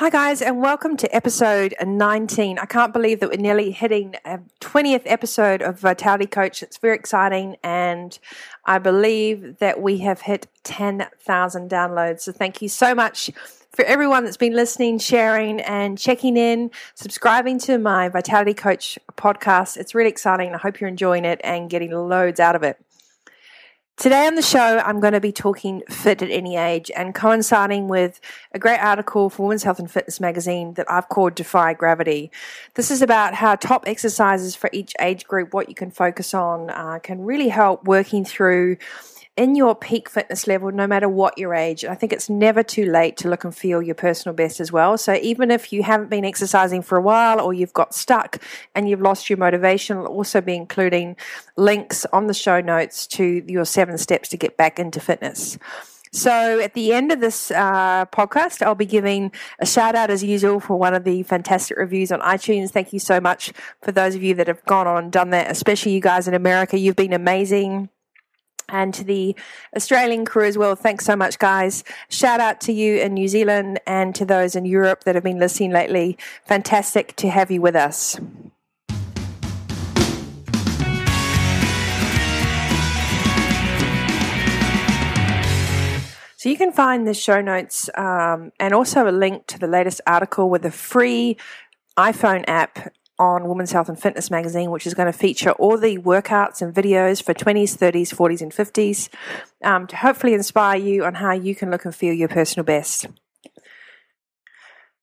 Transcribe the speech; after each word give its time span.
Hi, 0.00 0.08
guys, 0.08 0.40
and 0.40 0.62
welcome 0.62 0.96
to 0.96 1.14
episode 1.14 1.74
19. 1.78 2.58
I 2.58 2.64
can't 2.64 2.90
believe 2.90 3.20
that 3.20 3.28
we're 3.28 3.36
nearly 3.36 3.70
hitting 3.70 4.14
um, 4.24 4.46
a 4.62 4.64
20th 4.64 5.02
episode 5.04 5.60
of 5.60 5.78
Vitality 5.78 6.24
Coach. 6.24 6.62
It's 6.62 6.78
very 6.78 6.96
exciting, 6.96 7.58
and 7.62 8.18
I 8.64 8.78
believe 8.78 9.58
that 9.58 9.82
we 9.82 9.98
have 9.98 10.22
hit 10.22 10.46
10,000 10.64 11.70
downloads. 11.70 12.20
So, 12.20 12.32
thank 12.32 12.62
you 12.62 12.68
so 12.70 12.94
much 12.94 13.30
for 13.72 13.84
everyone 13.84 14.24
that's 14.24 14.38
been 14.38 14.54
listening, 14.54 14.98
sharing, 14.98 15.60
and 15.60 15.98
checking 15.98 16.38
in, 16.38 16.70
subscribing 16.94 17.58
to 17.58 17.76
my 17.76 18.08
Vitality 18.08 18.54
Coach 18.54 18.98
podcast. 19.18 19.76
It's 19.76 19.94
really 19.94 20.08
exciting. 20.08 20.54
I 20.54 20.56
hope 20.56 20.80
you're 20.80 20.88
enjoying 20.88 21.26
it 21.26 21.42
and 21.44 21.68
getting 21.68 21.90
loads 21.90 22.40
out 22.40 22.56
of 22.56 22.62
it. 22.62 22.82
Today 24.00 24.26
on 24.26 24.34
the 24.34 24.40
show, 24.40 24.78
I'm 24.78 24.98
going 24.98 25.12
to 25.12 25.20
be 25.20 25.30
talking 25.30 25.82
fit 25.90 26.22
at 26.22 26.30
any 26.30 26.56
age 26.56 26.90
and 26.96 27.14
coinciding 27.14 27.86
with 27.86 28.18
a 28.50 28.58
great 28.58 28.78
article 28.78 29.28
for 29.28 29.42
Women's 29.42 29.64
Health 29.64 29.78
and 29.78 29.90
Fitness 29.90 30.20
magazine 30.20 30.72
that 30.74 30.90
I've 30.90 31.10
called 31.10 31.34
Defy 31.34 31.74
Gravity. 31.74 32.30
This 32.76 32.90
is 32.90 33.02
about 33.02 33.34
how 33.34 33.56
top 33.56 33.86
exercises 33.86 34.56
for 34.56 34.70
each 34.72 34.94
age 35.02 35.26
group, 35.26 35.52
what 35.52 35.68
you 35.68 35.74
can 35.74 35.90
focus 35.90 36.32
on, 36.32 36.70
uh, 36.70 36.98
can 37.02 37.20
really 37.20 37.48
help 37.48 37.84
working 37.84 38.24
through 38.24 38.78
in 39.40 39.54
your 39.54 39.74
peak 39.74 40.10
fitness 40.10 40.46
level, 40.46 40.70
no 40.70 40.86
matter 40.86 41.08
what 41.08 41.38
your 41.38 41.54
age. 41.54 41.82
I 41.82 41.94
think 41.94 42.12
it's 42.12 42.28
never 42.28 42.62
too 42.62 42.84
late 42.84 43.16
to 43.16 43.28
look 43.30 43.42
and 43.42 43.56
feel 43.56 43.80
your 43.80 43.94
personal 43.94 44.34
best 44.36 44.60
as 44.60 44.70
well. 44.70 44.98
So 44.98 45.14
even 45.14 45.50
if 45.50 45.72
you 45.72 45.82
haven't 45.82 46.10
been 46.10 46.26
exercising 46.26 46.82
for 46.82 46.98
a 46.98 47.00
while 47.00 47.40
or 47.40 47.54
you've 47.54 47.72
got 47.72 47.94
stuck 47.94 48.36
and 48.74 48.86
you've 48.86 49.00
lost 49.00 49.30
your 49.30 49.38
motivation, 49.38 49.96
I'll 49.96 50.08
also 50.08 50.42
be 50.42 50.54
including 50.54 51.16
links 51.56 52.04
on 52.12 52.26
the 52.26 52.34
show 52.34 52.60
notes 52.60 53.06
to 53.06 53.42
your 53.46 53.64
seven 53.64 53.96
steps 53.96 54.28
to 54.28 54.36
get 54.36 54.58
back 54.58 54.78
into 54.78 55.00
fitness. 55.00 55.56
So 56.12 56.60
at 56.60 56.74
the 56.74 56.92
end 56.92 57.10
of 57.10 57.20
this 57.20 57.50
uh, 57.50 58.04
podcast, 58.12 58.60
I'll 58.60 58.74
be 58.74 58.84
giving 58.84 59.32
a 59.58 59.64
shout 59.64 59.94
out 59.94 60.10
as 60.10 60.22
usual 60.22 60.60
for 60.60 60.78
one 60.78 60.92
of 60.92 61.04
the 61.04 61.22
fantastic 61.22 61.78
reviews 61.78 62.12
on 62.12 62.20
iTunes. 62.20 62.72
Thank 62.72 62.92
you 62.92 62.98
so 62.98 63.22
much 63.22 63.54
for 63.80 63.90
those 63.90 64.14
of 64.14 64.22
you 64.22 64.34
that 64.34 64.48
have 64.48 64.62
gone 64.66 64.86
on 64.86 65.04
and 65.04 65.10
done 65.10 65.30
that, 65.30 65.50
especially 65.50 65.92
you 65.92 66.00
guys 66.02 66.28
in 66.28 66.34
America. 66.34 66.78
You've 66.78 66.96
been 66.96 67.14
amazing 67.14 67.88
and 68.70 68.94
to 68.94 69.04
the 69.04 69.36
Australian 69.76 70.24
crew 70.24 70.46
as 70.46 70.56
well. 70.56 70.74
Thanks 70.74 71.04
so 71.04 71.16
much, 71.16 71.38
guys. 71.38 71.84
Shout 72.08 72.40
out 72.40 72.60
to 72.62 72.72
you 72.72 72.96
in 72.96 73.14
New 73.14 73.28
Zealand 73.28 73.80
and 73.86 74.14
to 74.14 74.24
those 74.24 74.56
in 74.56 74.64
Europe 74.64 75.04
that 75.04 75.14
have 75.14 75.24
been 75.24 75.38
listening 75.38 75.70
lately. 75.72 76.16
Fantastic 76.44 77.14
to 77.16 77.28
have 77.28 77.50
you 77.50 77.60
with 77.60 77.76
us. 77.76 78.18
So 86.40 86.48
you 86.48 86.56
can 86.56 86.72
find 86.72 87.06
the 87.06 87.12
show 87.12 87.42
notes 87.42 87.90
um, 87.98 88.50
and 88.58 88.72
also 88.72 89.06
a 89.06 89.12
link 89.12 89.46
to 89.48 89.58
the 89.58 89.66
latest 89.66 90.00
article 90.06 90.48
with 90.48 90.64
a 90.64 90.70
free 90.70 91.36
iPhone 91.98 92.44
app 92.48 92.94
on 93.20 93.46
Women's 93.46 93.70
Health 93.70 93.90
and 93.90 94.00
Fitness 94.00 94.30
magazine, 94.30 94.70
which 94.70 94.86
is 94.86 94.94
going 94.94 95.06
to 95.06 95.16
feature 95.16 95.52
all 95.52 95.76
the 95.76 95.98
workouts 95.98 96.62
and 96.62 96.74
videos 96.74 97.22
for 97.22 97.34
20s, 97.34 97.76
30s, 97.76 98.14
40s, 98.14 98.40
and 98.40 98.50
50s 98.50 99.10
um, 99.62 99.86
to 99.86 99.96
hopefully 99.96 100.32
inspire 100.32 100.78
you 100.78 101.04
on 101.04 101.14
how 101.14 101.32
you 101.32 101.54
can 101.54 101.70
look 101.70 101.84
and 101.84 101.94
feel 101.94 102.14
your 102.14 102.28
personal 102.28 102.64
best. 102.64 103.06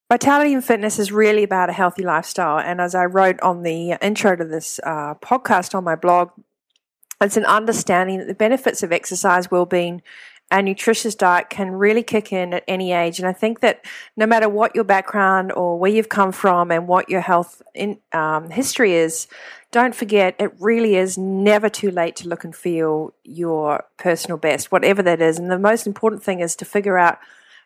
Vitality 0.09 0.53
and 0.53 0.65
fitness 0.65 0.97
is 0.97 1.11
really 1.11 1.43
about 1.43 1.69
a 1.69 1.73
healthy 1.73 2.03
lifestyle. 2.03 2.57
And 2.59 2.81
as 2.81 2.95
I 2.95 3.05
wrote 3.05 3.39
on 3.41 3.61
the 3.61 3.97
intro 4.01 4.35
to 4.35 4.45
this 4.45 4.79
uh, 4.83 5.13
podcast 5.15 5.75
on 5.75 5.83
my 5.83 5.95
blog, 5.95 6.31
it's 7.21 7.37
an 7.37 7.45
understanding 7.45 8.19
that 8.19 8.27
the 8.27 8.33
benefits 8.33 8.81
of 8.81 8.91
exercise, 8.91 9.51
well-being, 9.51 10.01
a 10.49 10.61
nutritious 10.61 11.13
diet 11.13 11.49
can 11.49 11.71
really 11.71 12.03
kick 12.03 12.31
in 12.31 12.53
at 12.53 12.63
any 12.67 12.93
age. 12.93 13.19
And 13.19 13.27
I 13.27 13.33
think 13.33 13.59
that 13.59 13.83
no 14.15 14.25
matter 14.25 14.47
what 14.47 14.75
your 14.75 14.85
background 14.85 15.51
or 15.51 15.77
where 15.77 15.91
you've 15.91 16.09
come 16.09 16.31
from 16.31 16.71
and 16.71 16.87
what 16.87 17.09
your 17.09 17.21
health 17.21 17.61
in, 17.73 17.99
um, 18.13 18.49
history 18.49 18.93
is, 18.93 19.27
don't 19.71 19.93
forget 19.93 20.35
it 20.39 20.53
really 20.59 20.95
is 20.95 21.17
never 21.17 21.67
too 21.67 21.91
late 21.91 22.15
to 22.17 22.29
look 22.29 22.45
and 22.45 22.55
feel 22.55 23.13
your 23.23 23.83
personal 23.97 24.37
best, 24.37 24.71
whatever 24.71 25.03
that 25.03 25.21
is. 25.21 25.37
And 25.37 25.51
the 25.51 25.59
most 25.59 25.85
important 25.85 26.23
thing 26.23 26.39
is 26.39 26.55
to 26.57 26.65
figure 26.65 26.97
out 26.97 27.19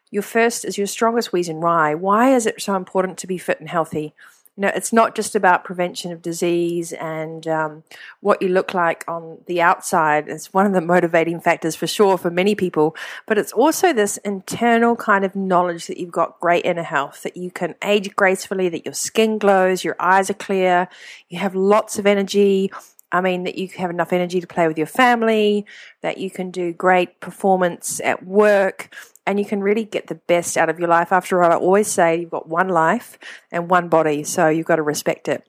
your 0.09 0.23
first 0.23 0.65
is 0.65 0.77
your 0.77 0.87
strongest 0.87 1.31
reason 1.33 1.61
why. 1.61 1.93
Why 1.93 2.33
is 2.35 2.45
it 2.47 2.61
so 2.61 2.75
important 2.75 3.19
to 3.19 3.27
be 3.27 3.37
fit 3.37 3.59
and 3.59 3.69
healthy? 3.69 4.13
You 4.57 4.61
know, 4.61 4.71
it's 4.75 4.91
not 4.91 5.15
just 5.15 5.33
about 5.33 5.63
prevention 5.63 6.11
of 6.11 6.21
disease 6.21 6.91
and 6.93 7.47
um, 7.47 7.83
what 8.19 8.41
you 8.41 8.49
look 8.49 8.73
like 8.73 9.05
on 9.07 9.39
the 9.47 9.61
outside. 9.61 10.27
It's 10.27 10.53
one 10.53 10.65
of 10.65 10.73
the 10.73 10.81
motivating 10.93 11.39
factors 11.39 11.75
for 11.75 11.87
sure 11.87 12.17
for 12.17 12.29
many 12.29 12.53
people, 12.53 12.95
but 13.27 13.37
it's 13.37 13.53
also 13.53 13.93
this 13.93 14.17
internal 14.17 14.95
kind 14.97 15.23
of 15.23 15.35
knowledge 15.35 15.87
that 15.87 15.97
you've 15.97 16.11
got 16.11 16.39
great 16.41 16.65
inner 16.65 16.83
health, 16.83 17.23
that 17.23 17.37
you 17.37 17.49
can 17.49 17.75
age 17.83 18.13
gracefully, 18.15 18.67
that 18.69 18.85
your 18.85 18.93
skin 18.93 19.37
glows, 19.37 19.85
your 19.85 19.95
eyes 19.99 20.29
are 20.29 20.35
clear, 20.35 20.89
you 21.29 21.39
have 21.39 21.55
lots 21.55 21.97
of 21.97 22.05
energy. 22.05 22.71
I 23.13 23.19
mean, 23.19 23.43
that 23.43 23.57
you 23.57 23.67
have 23.75 23.89
enough 23.89 24.13
energy 24.13 24.39
to 24.39 24.47
play 24.47 24.69
with 24.69 24.77
your 24.77 24.87
family, 24.87 25.65
that 26.01 26.17
you 26.17 26.31
can 26.31 26.49
do 26.49 26.71
great 26.71 27.19
performance 27.19 27.99
at 27.99 28.25
work, 28.25 28.95
and 29.25 29.39
you 29.39 29.45
can 29.45 29.61
really 29.61 29.85
get 29.85 30.07
the 30.07 30.15
best 30.15 30.57
out 30.57 30.69
of 30.69 30.79
your 30.79 30.87
life. 30.87 31.11
After 31.11 31.43
all, 31.43 31.51
I 31.51 31.55
always 31.55 31.87
say 31.87 32.21
you've 32.21 32.31
got 32.31 32.47
one 32.47 32.69
life 32.69 33.17
and 33.51 33.69
one 33.69 33.89
body, 33.89 34.23
so 34.23 34.47
you've 34.49 34.65
got 34.65 34.77
to 34.77 34.81
respect 34.81 35.27
it. 35.27 35.47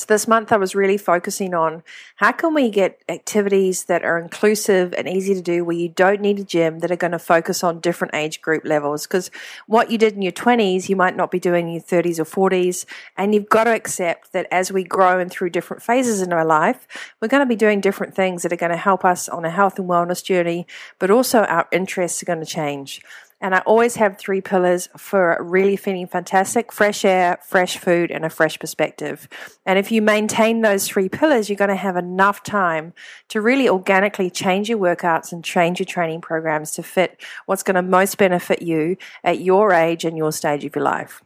So 0.00 0.06
this 0.08 0.26
month 0.26 0.50
I 0.50 0.56
was 0.56 0.74
really 0.74 0.96
focusing 0.96 1.52
on 1.52 1.82
how 2.16 2.32
can 2.32 2.54
we 2.54 2.70
get 2.70 3.02
activities 3.06 3.84
that 3.84 4.02
are 4.02 4.18
inclusive 4.18 4.94
and 4.94 5.06
easy 5.06 5.34
to 5.34 5.42
do 5.42 5.62
where 5.62 5.76
you 5.76 5.90
don't 5.90 6.22
need 6.22 6.38
a 6.38 6.44
gym 6.44 6.78
that 6.78 6.90
are 6.90 6.96
going 6.96 7.12
to 7.12 7.18
focus 7.18 7.62
on 7.62 7.80
different 7.80 8.14
age 8.14 8.40
group 8.40 8.64
levels 8.64 9.06
because 9.06 9.30
what 9.66 9.90
you 9.90 9.98
did 9.98 10.14
in 10.14 10.22
your 10.22 10.32
20s 10.32 10.88
you 10.88 10.96
might 10.96 11.16
not 11.16 11.30
be 11.30 11.38
doing 11.38 11.68
in 11.68 11.74
your 11.74 11.82
30s 11.82 12.18
or 12.18 12.50
40s 12.50 12.86
and 13.18 13.34
you've 13.34 13.50
got 13.50 13.64
to 13.64 13.74
accept 13.74 14.32
that 14.32 14.46
as 14.50 14.72
we 14.72 14.84
grow 14.84 15.18
and 15.18 15.30
through 15.30 15.50
different 15.50 15.82
phases 15.82 16.22
in 16.22 16.32
our 16.32 16.46
life 16.46 16.88
we're 17.20 17.28
going 17.28 17.42
to 17.42 17.46
be 17.46 17.54
doing 17.54 17.78
different 17.78 18.14
things 18.14 18.42
that 18.42 18.54
are 18.54 18.56
going 18.56 18.72
to 18.72 18.78
help 18.78 19.04
us 19.04 19.28
on 19.28 19.44
a 19.44 19.50
health 19.50 19.78
and 19.78 19.86
wellness 19.86 20.24
journey 20.24 20.66
but 20.98 21.10
also 21.10 21.40
our 21.40 21.68
interests 21.72 22.22
are 22.22 22.26
going 22.26 22.40
to 22.40 22.46
change. 22.46 23.02
And 23.40 23.54
I 23.54 23.60
always 23.60 23.96
have 23.96 24.18
three 24.18 24.40
pillars 24.40 24.88
for 24.96 25.38
really 25.40 25.76
feeling 25.76 26.06
fantastic 26.06 26.72
fresh 26.72 27.04
air, 27.04 27.38
fresh 27.42 27.78
food, 27.78 28.10
and 28.10 28.24
a 28.24 28.30
fresh 28.30 28.58
perspective. 28.58 29.28
And 29.64 29.78
if 29.78 29.90
you 29.90 30.02
maintain 30.02 30.60
those 30.60 30.86
three 30.86 31.08
pillars, 31.08 31.48
you're 31.48 31.56
going 31.56 31.68
to 31.68 31.76
have 31.76 31.96
enough 31.96 32.42
time 32.42 32.92
to 33.28 33.40
really 33.40 33.68
organically 33.68 34.30
change 34.30 34.68
your 34.68 34.78
workouts 34.78 35.32
and 35.32 35.42
change 35.42 35.78
your 35.78 35.86
training 35.86 36.20
programs 36.20 36.72
to 36.72 36.82
fit 36.82 37.20
what's 37.46 37.62
going 37.62 37.76
to 37.76 37.82
most 37.82 38.18
benefit 38.18 38.60
you 38.60 38.96
at 39.24 39.40
your 39.40 39.72
age 39.72 40.04
and 40.04 40.18
your 40.18 40.32
stage 40.32 40.64
of 40.64 40.76
your 40.76 40.84
life. 40.84 41.22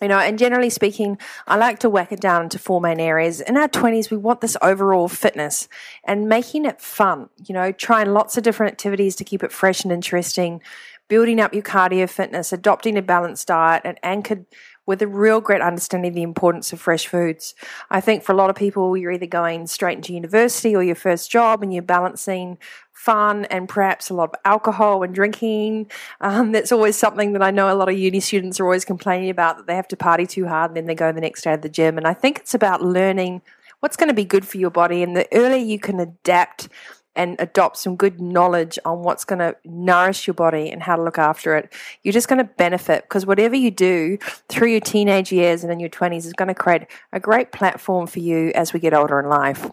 You 0.00 0.08
know, 0.08 0.18
and 0.18 0.38
generally 0.38 0.70
speaking, 0.70 1.18
I 1.46 1.56
like 1.56 1.80
to 1.80 1.90
whack 1.90 2.10
it 2.10 2.20
down 2.20 2.44
into 2.44 2.58
four 2.58 2.80
main 2.80 2.98
areas. 2.98 3.42
In 3.42 3.58
our 3.58 3.68
20s, 3.68 4.10
we 4.10 4.16
want 4.16 4.40
this 4.40 4.56
overall 4.62 5.08
fitness 5.08 5.68
and 6.04 6.26
making 6.26 6.64
it 6.64 6.80
fun, 6.80 7.28
you 7.44 7.52
know, 7.52 7.70
trying 7.70 8.14
lots 8.14 8.38
of 8.38 8.42
different 8.42 8.72
activities 8.72 9.14
to 9.16 9.24
keep 9.24 9.42
it 9.42 9.52
fresh 9.52 9.84
and 9.84 9.92
interesting, 9.92 10.62
building 11.10 11.40
up 11.40 11.52
your 11.52 11.62
cardio 11.62 12.08
fitness, 12.08 12.52
adopting 12.52 12.96
a 12.96 13.02
balanced 13.02 13.48
diet, 13.48 13.82
and 13.84 13.98
anchored 14.02 14.46
with 14.86 15.02
a 15.02 15.06
real 15.06 15.40
great 15.40 15.60
understanding 15.60 16.08
of 16.08 16.14
the 16.14 16.22
importance 16.22 16.72
of 16.72 16.80
fresh 16.80 17.06
foods. 17.06 17.54
I 17.90 18.00
think 18.00 18.22
for 18.22 18.32
a 18.32 18.36
lot 18.36 18.48
of 18.48 18.56
people, 18.56 18.96
you're 18.96 19.12
either 19.12 19.26
going 19.26 19.66
straight 19.66 19.96
into 19.96 20.14
university 20.14 20.74
or 20.74 20.82
your 20.82 20.94
first 20.94 21.30
job 21.30 21.62
and 21.62 21.74
you're 21.74 21.82
balancing 21.82 22.58
fun 22.92 23.44
and 23.46 23.68
perhaps 23.68 24.08
a 24.08 24.14
lot 24.14 24.30
of 24.30 24.34
alcohol 24.44 25.02
and 25.02 25.14
drinking. 25.14 25.90
Um, 26.20 26.52
that's 26.52 26.72
always 26.72 26.96
something 26.96 27.32
that 27.32 27.42
I 27.42 27.50
know 27.50 27.72
a 27.72 27.74
lot 27.74 27.88
of 27.88 27.98
uni 27.98 28.20
students 28.20 28.58
are 28.58 28.64
always 28.64 28.84
complaining 28.84 29.30
about 29.30 29.56
that 29.58 29.66
they 29.66 29.76
have 29.76 29.88
to 29.88 29.96
party 29.96 30.26
too 30.26 30.46
hard 30.46 30.70
and 30.70 30.76
then 30.76 30.86
they 30.86 30.94
go 30.94 31.12
the 31.12 31.20
next 31.20 31.42
day 31.42 31.54
to 31.54 31.60
the 31.60 31.68
gym. 31.68 31.98
And 31.98 32.06
I 32.06 32.14
think 32.14 32.38
it's 32.38 32.54
about 32.54 32.82
learning 32.82 33.42
what's 33.80 33.96
going 33.96 34.08
to 34.08 34.14
be 34.14 34.24
good 34.24 34.46
for 34.46 34.58
your 34.58 34.70
body. 34.70 35.02
And 35.02 35.16
the 35.16 35.26
earlier 35.32 35.64
you 35.64 35.78
can 35.78 35.98
adapt 35.98 36.68
and 37.16 37.36
adopt 37.38 37.76
some 37.76 37.96
good 37.96 38.20
knowledge 38.20 38.78
on 38.84 39.02
what's 39.02 39.24
going 39.24 39.40
to 39.40 39.56
nourish 39.64 40.26
your 40.26 40.34
body 40.34 40.70
and 40.70 40.82
how 40.82 40.96
to 40.96 41.02
look 41.02 41.18
after 41.18 41.56
it, 41.56 41.72
you're 42.02 42.12
just 42.12 42.28
going 42.28 42.38
to 42.38 42.44
benefit 42.44 43.02
because 43.02 43.26
whatever 43.26 43.56
you 43.56 43.70
do 43.70 44.16
through 44.48 44.68
your 44.68 44.80
teenage 44.80 45.32
years 45.32 45.64
and 45.64 45.72
in 45.72 45.80
your 45.80 45.88
20s 45.88 46.24
is 46.24 46.32
going 46.32 46.48
to 46.48 46.54
create 46.54 46.82
a 47.12 47.20
great 47.20 47.52
platform 47.52 48.06
for 48.06 48.20
you 48.20 48.52
as 48.54 48.72
we 48.72 48.80
get 48.80 48.94
older 48.94 49.18
in 49.18 49.28
life. 49.28 49.64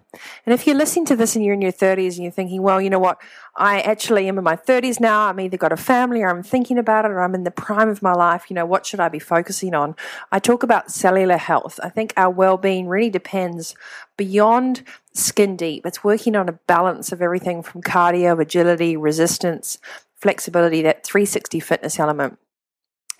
And 0.45 0.54
if 0.54 0.66
you're 0.66 0.75
listening 0.75 1.06
to 1.06 1.16
this 1.16 1.36
and 1.36 1.45
you're 1.45 1.54
in 1.54 1.62
your 1.62 1.72
30s 1.72 2.16
and 2.16 2.24
you're 2.24 2.31
thinking, 2.31 2.62
well, 2.62 2.81
you 2.81 2.89
know 2.89 3.00
what, 3.00 3.19
I 3.57 3.81
actually 3.81 4.27
am 4.27 4.38
in 4.38 4.44
my 4.44 4.56
30s 4.56 5.00
now. 5.00 5.27
I'm 5.27 5.39
either 5.39 5.57
got 5.57 5.71
a 5.71 5.77
family 5.77 6.21
or 6.21 6.30
I'm 6.30 6.44
thinking 6.44 6.77
about 6.77 7.06
it 7.06 7.12
or 7.12 7.21
I'm 7.21 7.33
in 7.33 7.44
the 7.44 7.51
prime 7.51 7.89
of 7.89 8.04
my 8.04 8.13
life. 8.13 8.45
You 8.50 8.54
know, 8.54 8.65
what 8.65 8.86
should 8.86 9.00
I 9.00 9.09
be 9.09 9.19
focusing 9.19 9.74
on? 9.74 9.95
I 10.31 10.38
talk 10.38 10.62
about 10.62 10.92
cellular 10.92 11.38
health. 11.38 11.80
I 11.81 11.89
think 11.89 12.13
our 12.15 12.30
well 12.30 12.57
being 12.57 12.88
really 12.88 13.09
depends 13.09 13.75
beyond 14.15 14.83
skin 15.13 15.56
deep. 15.57 15.86
It's 15.88 16.04
working 16.04 16.36
on 16.36 16.48
a 16.48 16.54
balance 16.54 17.12
of 17.12 17.21
everything 17.21 17.63
from 17.63 17.81
cardio, 17.81 18.39
agility, 18.39 18.95
resistance, 18.95 19.80
flexibility, 20.15 20.83
that 20.83 21.04
360 21.04 21.59
fitness 21.59 22.00
element 22.00 22.38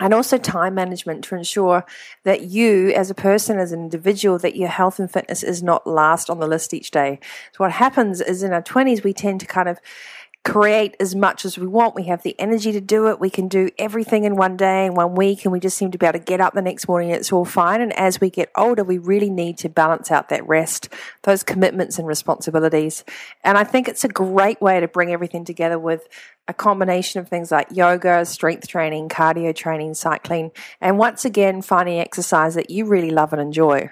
and 0.00 0.14
also 0.14 0.38
time 0.38 0.74
management 0.74 1.24
to 1.24 1.34
ensure 1.34 1.84
that 2.22 2.42
you 2.42 2.92
as 2.92 3.10
a 3.10 3.14
person 3.14 3.58
as 3.58 3.72
an 3.72 3.80
individual 3.80 4.38
that 4.38 4.56
your 4.56 4.68
health 4.68 5.00
and 5.00 5.10
fitness 5.10 5.42
is 5.42 5.60
not 5.60 5.86
last 5.88 6.30
on 6.30 6.38
the 6.38 6.46
list 6.46 6.72
each 6.72 6.90
day 6.90 7.18
so 7.52 7.64
what 7.64 7.72
happens 7.72 8.20
is 8.20 8.42
in 8.42 8.52
our 8.52 8.62
20s 8.62 9.02
we 9.02 9.12
tend 9.12 9.40
to 9.40 9.46
kind 9.46 9.68
of 9.68 9.80
create 10.48 10.96
as 10.98 11.14
much 11.14 11.44
as 11.44 11.58
we 11.58 11.66
want. 11.66 11.94
We 11.94 12.04
have 12.04 12.22
the 12.22 12.34
energy 12.40 12.72
to 12.72 12.80
do 12.80 13.08
it. 13.08 13.20
We 13.20 13.28
can 13.28 13.48
do 13.48 13.68
everything 13.78 14.24
in 14.24 14.34
one 14.34 14.56
day, 14.56 14.86
in 14.86 14.94
one 14.94 15.14
week, 15.14 15.44
and 15.44 15.52
we 15.52 15.60
just 15.60 15.76
seem 15.76 15.90
to 15.90 15.98
be 15.98 16.06
able 16.06 16.18
to 16.18 16.24
get 16.24 16.40
up 16.40 16.54
the 16.54 16.62
next 16.62 16.88
morning. 16.88 17.10
It's 17.10 17.30
all 17.30 17.44
fine. 17.44 17.82
And 17.82 17.92
as 17.92 18.18
we 18.18 18.30
get 18.30 18.50
older, 18.56 18.82
we 18.82 18.96
really 18.96 19.28
need 19.28 19.58
to 19.58 19.68
balance 19.68 20.10
out 20.10 20.30
that 20.30 20.48
rest, 20.48 20.88
those 21.24 21.42
commitments 21.42 21.98
and 21.98 22.08
responsibilities. 22.08 23.04
And 23.44 23.58
I 23.58 23.64
think 23.64 23.88
it's 23.88 24.04
a 24.04 24.08
great 24.08 24.58
way 24.62 24.80
to 24.80 24.88
bring 24.88 25.12
everything 25.12 25.44
together 25.44 25.78
with 25.78 26.08
a 26.48 26.54
combination 26.54 27.20
of 27.20 27.28
things 27.28 27.50
like 27.50 27.68
yoga, 27.70 28.24
strength 28.24 28.68
training, 28.68 29.10
cardio 29.10 29.54
training, 29.54 29.92
cycling, 29.92 30.50
and 30.80 30.96
once 30.96 31.26
again, 31.26 31.60
finding 31.60 32.00
exercise 32.00 32.54
that 32.54 32.70
you 32.70 32.86
really 32.86 33.10
love 33.10 33.34
and 33.34 33.42
enjoy. 33.42 33.90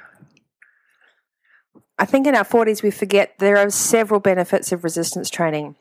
I 1.98 2.06
think 2.06 2.26
in 2.26 2.34
our 2.34 2.44
40s, 2.44 2.82
we 2.82 2.90
forget 2.90 3.34
there 3.40 3.58
are 3.58 3.68
several 3.68 4.20
benefits 4.20 4.72
of 4.72 4.84
resistance 4.84 5.28
training 5.28 5.76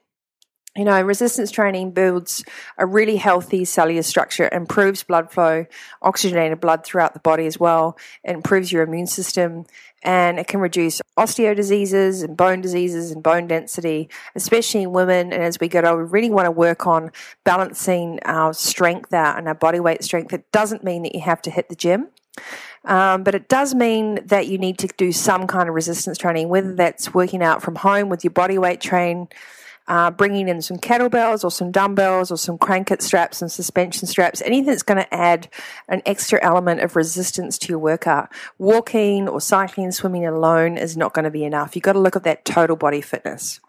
you 0.76 0.84
know, 0.84 1.02
resistance 1.02 1.52
training 1.52 1.92
builds 1.92 2.44
a 2.78 2.86
really 2.86 3.16
healthy 3.16 3.64
cellular 3.64 4.04
structure, 4.04 4.50
improves 4.52 5.04
blood 5.04 5.32
flow, 5.32 5.66
oxygenated 6.02 6.60
blood 6.60 6.86
throughout 6.86 7.14
the 7.14 7.20
body 7.20 7.46
as 7.46 7.58
well. 7.58 7.98
It 8.24 8.32
improves 8.32 8.72
your 8.72 8.84
immune 8.84 9.08
system 9.08 9.66
and 10.04 10.38
it 10.38 10.48
can 10.48 10.60
reduce 10.60 11.02
osteo 11.18 11.56
diseases 11.56 12.22
and 12.22 12.36
bone 12.36 12.62
diseases 12.62 13.12
and 13.12 13.24
bone 13.24 13.48
density, 13.48 14.10
especially 14.36 14.84
in 14.84 14.92
women. 14.92 15.32
And 15.32 15.44
as 15.44 15.60
we 15.60 15.68
get 15.68 15.86
older, 15.86 16.04
we 16.04 16.10
really 16.12 16.30
want 16.30 16.46
to 16.46 16.52
work 16.52 16.86
on 16.86 17.12
balancing 17.44 18.20
our 18.24 18.54
strength 18.54 19.14
out 19.14 19.38
and 19.38 19.48
our 19.48 19.56
body 19.56 19.80
weight 19.80 20.04
strength. 20.04 20.34
It 20.34 20.52
doesn't 20.52 20.84
mean 20.84 21.04
that 21.04 21.16
you 21.16 21.22
have 21.22 21.42
to 21.44 21.50
hit 21.50 21.70
the 21.70 21.76
gym. 21.76 22.10
Um, 22.84 23.24
but 23.24 23.34
it 23.34 23.48
does 23.48 23.74
mean 23.74 24.20
that 24.26 24.48
you 24.48 24.58
need 24.58 24.78
to 24.80 24.88
do 24.88 25.12
some 25.12 25.48
kind 25.48 25.70
of 25.70 25.74
resistance 25.74 26.18
training, 26.18 26.50
whether 26.50 26.76
that's 26.76 27.14
working 27.14 27.42
out 27.42 27.64
from 27.64 27.76
home 27.76 28.10
with 28.10 28.24
your 28.24 28.32
body 28.32 28.58
weight 28.58 28.82
train, 28.82 29.28
uh, 29.88 30.12
bringing 30.12 30.48
in 30.48 30.62
some 30.62 30.78
kettlebells 30.78 31.44
or 31.44 31.52
some 31.52 31.72
dumbbells 31.72 32.32
or 32.32 32.38
some 32.38 32.58
crankit 32.58 33.02
straps 33.02 33.42
and 33.42 33.52
suspension 33.52 34.08
straps, 34.08 34.42
anything 34.42 34.66
that's 34.66 34.84
going 34.84 34.98
to 34.98 35.14
add 35.14 35.48
an 35.88 36.02
extra 36.06 36.44
element 36.44 36.82
of 36.82 36.96
resistance 36.96 37.58
to 37.60 37.70
your 37.70 37.80
workout. 37.80 38.30
Walking 38.58 39.28
or 39.28 39.40
cycling, 39.40 39.92
swimming 39.92 40.26
alone 40.26 40.78
is 40.78 40.98
not 40.98 41.14
going 41.14 41.26
to 41.26 41.32
be 41.32 41.44
enough. 41.44 41.76
You've 41.76 41.84
got 41.84 41.94
to 41.94 42.00
look 42.00 42.16
at 42.16 42.24
that 42.24 42.46
total 42.46 42.76
body 42.76 43.02
fitness. 43.02 43.60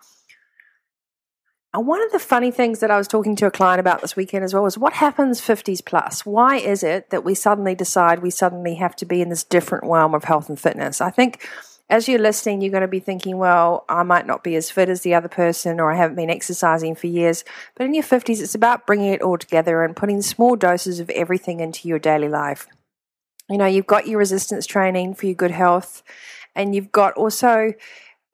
And 1.77 1.87
one 1.87 2.03
of 2.03 2.11
the 2.11 2.19
funny 2.19 2.51
things 2.51 2.81
that 2.81 2.91
I 2.91 2.97
was 2.97 3.07
talking 3.07 3.37
to 3.37 3.47
a 3.47 3.51
client 3.51 3.81
about 3.81 4.01
this 4.01 4.17
weekend 4.17 4.45
as 4.45 4.55
well 4.55 4.63
was 4.63 4.79
what 4.79 4.95
happens 4.95 5.43
50s 5.43 5.85
plus? 5.85 6.25
Why 6.25 6.57
is 6.57 6.83
it 6.83 7.11
that 7.11 7.23
we 7.23 7.35
suddenly 7.35 7.75
decide 7.75 8.21
we 8.21 8.31
suddenly 8.31 8.77
have 8.77 8.97
to 8.97 9.05
be 9.05 9.21
in 9.21 9.29
this 9.29 9.45
different 9.45 9.85
realm 9.85 10.15
of 10.15 10.25
health 10.25 10.49
and 10.49 10.59
fitness? 10.59 11.03
I 11.03 11.11
think 11.11 11.47
as 11.88 12.09
you're 12.09 12.19
listening, 12.19 12.61
you're 12.61 12.73
going 12.73 12.81
to 12.81 12.88
be 12.88 13.00
thinking, 13.00 13.38
well, 13.38 13.85
I 13.88 14.03
might 14.03 14.27
not 14.27 14.43
be 14.43 14.56
as 14.56 14.71
fit 14.71 14.88
as 14.88 15.03
the 15.03 15.15
other 15.15 15.29
person, 15.29 15.79
or 15.79 15.93
I 15.93 15.97
haven't 15.97 16.17
been 16.17 16.31
exercising 16.31 16.97
for 16.97 17.06
years. 17.06 17.44
But 17.77 17.87
in 17.87 17.94
your 17.94 18.03
50s, 18.03 18.41
it's 18.41 18.55
about 18.56 18.87
bringing 18.87 19.12
it 19.12 19.23
all 19.23 19.38
together 19.38 19.85
and 19.85 19.94
putting 19.94 20.21
small 20.23 20.56
doses 20.56 20.99
of 20.99 21.11
everything 21.11 21.61
into 21.61 21.87
your 21.87 22.00
daily 22.00 22.29
life. 22.29 22.67
You 23.49 23.59
know, 23.59 23.67
you've 23.67 23.87
got 23.87 24.09
your 24.09 24.19
resistance 24.19 24.67
training 24.67 25.15
for 25.15 25.27
your 25.27 25.37
good 25.37 25.53
health, 25.53 26.03
and 26.56 26.75
you've 26.75 26.91
got 26.91 27.15
also 27.15 27.73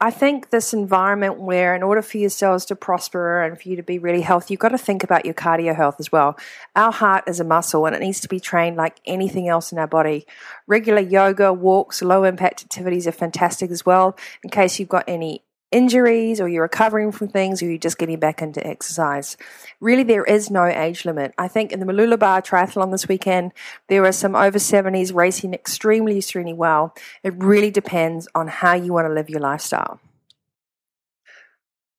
I 0.03 0.11
think 0.11 0.51
this 0.51 0.75
environment 0.75 1.39
where, 1.39 1.77
in 1.77 1.85
order 1.85 2.03
for 2.03 2.19
your 2.19 2.29
cells 2.29 2.65
to 2.67 2.75
prosper 2.75 3.41
and 3.41 3.57
for 3.57 3.69
you 3.69 3.77
to 3.77 3.85
be 3.85 4.01
really 4.01 4.23
healthy, 4.23 4.53
you've 4.53 4.59
got 4.59 4.71
to 4.71 4.79
think 4.79 5.05
about 5.05 5.25
your 5.25 5.33
cardio 5.33 5.77
health 5.77 6.01
as 6.01 6.11
well. 6.11 6.37
Our 6.75 6.91
heart 6.91 7.29
is 7.29 7.39
a 7.39 7.45
muscle 7.45 7.87
and 7.87 7.95
it 7.95 8.01
needs 8.01 8.19
to 8.23 8.29
be 8.29 8.41
trained 8.41 8.77
like 8.77 9.01
anything 9.07 9.47
else 9.47 9.71
in 9.71 9.79
our 9.79 9.87
body. 9.87 10.27
Regular 10.67 11.01
yoga, 11.01 11.53
walks, 11.53 12.03
low 12.03 12.25
impact 12.25 12.63
activities 12.63 13.07
are 13.07 13.13
fantastic 13.13 13.71
as 13.71 13.87
well 13.87 14.17
in 14.43 14.51
case 14.51 14.81
you've 14.81 14.89
got 14.89 15.05
any 15.07 15.45
injuries 15.73 16.41
or 16.41 16.49
you're 16.49 16.63
recovering 16.63 17.11
from 17.11 17.29
things 17.29 17.63
or 17.63 17.67
you're 17.67 17.79
just 17.79 17.99
getting 17.99 18.21
back 18.21 18.43
into 18.43 18.65
exercise. 18.67 19.37
Really, 19.81 20.03
there 20.03 20.25
is 20.25 20.51
no 20.51 20.67
age 20.67 21.05
limit. 21.05 21.35
I 21.39 21.49
think 21.49 21.73
in 21.73 21.81
the 21.81 21.87
Mooloolaba 21.87 22.45
Triathlon 22.47 22.93
this 22.93 23.09
weekend, 23.09 23.53
there 23.89 24.05
are 24.05 24.13
some 24.13 24.37
over 24.37 24.59
70s 24.59 25.15
racing 25.15 25.55
extremely, 25.55 26.19
extremely 26.19 26.53
well. 26.53 26.95
It 27.23 27.35
really 27.43 27.71
depends 27.71 28.29
on 28.35 28.49
how 28.49 28.75
you 28.75 28.93
want 28.93 29.07
to 29.09 29.13
live 29.13 29.29
your 29.29 29.41
lifestyle 29.41 30.01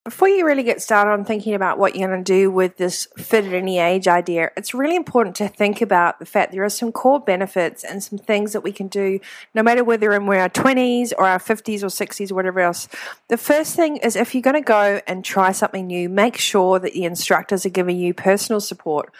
before 0.03 0.27
you 0.27 0.45
really 0.45 0.63
get 0.63 0.81
started 0.81 1.11
on 1.11 1.23
thinking 1.23 1.53
about 1.53 1.79
what 1.79 1.95
you're 1.95 2.09
going 2.09 2.21
to 2.21 2.33
do 2.33 2.51
with 2.51 2.75
this 2.75 3.07
fit 3.17 3.45
at 3.45 3.53
any 3.53 3.79
age 3.79 4.05
idea, 4.05 4.51
it's 4.57 4.73
really 4.73 4.97
important 4.97 5.33
to 5.37 5.47
think 5.47 5.81
about 5.81 6.19
the 6.19 6.25
fact 6.25 6.51
there 6.51 6.63
are 6.63 6.69
some 6.69 6.91
core 6.91 7.21
benefits 7.21 7.85
and 7.85 8.03
some 8.03 8.19
things 8.19 8.51
that 8.51 8.61
we 8.61 8.73
can 8.73 8.89
do 8.89 9.21
no 9.53 9.63
matter 9.63 9.81
whether 9.81 10.09
we're 10.09 10.33
in 10.33 10.41
our 10.41 10.49
20s 10.49 11.13
or 11.17 11.25
our 11.25 11.39
50s 11.39 11.83
or 11.83 11.87
60s 11.87 12.31
or 12.31 12.35
whatever 12.35 12.59
else. 12.59 12.89
The 13.29 13.37
first 13.37 13.77
thing 13.77 13.95
is 13.97 14.17
if 14.17 14.35
you're 14.35 14.41
going 14.41 14.55
to 14.55 14.61
go 14.61 14.99
and 15.07 15.23
try 15.23 15.53
something 15.53 15.87
new, 15.87 16.09
make 16.09 16.35
sure 16.35 16.79
that 16.79 16.91
the 16.91 17.05
instructors 17.05 17.65
are 17.65 17.69
giving 17.69 17.97
you 17.97 18.13
personal 18.13 18.59
support. 18.59 19.13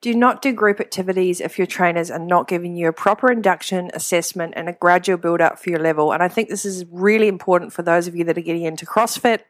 Do 0.00 0.14
not 0.14 0.40
do 0.40 0.54
group 0.54 0.80
activities 0.80 1.42
if 1.42 1.58
your 1.58 1.66
trainers 1.66 2.10
are 2.10 2.18
not 2.18 2.48
giving 2.48 2.74
you 2.74 2.88
a 2.88 2.92
proper 2.94 3.30
induction, 3.30 3.90
assessment, 3.92 4.54
and 4.56 4.66
a 4.66 4.72
gradual 4.72 5.18
build 5.18 5.42
up 5.42 5.58
for 5.58 5.68
your 5.68 5.80
level. 5.80 6.12
And 6.12 6.22
I 6.22 6.28
think 6.28 6.48
this 6.48 6.64
is 6.64 6.86
really 6.90 7.28
important 7.28 7.74
for 7.74 7.82
those 7.82 8.06
of 8.06 8.16
you 8.16 8.24
that 8.24 8.38
are 8.38 8.40
getting 8.40 8.62
into 8.62 8.86
CrossFit 8.86 9.40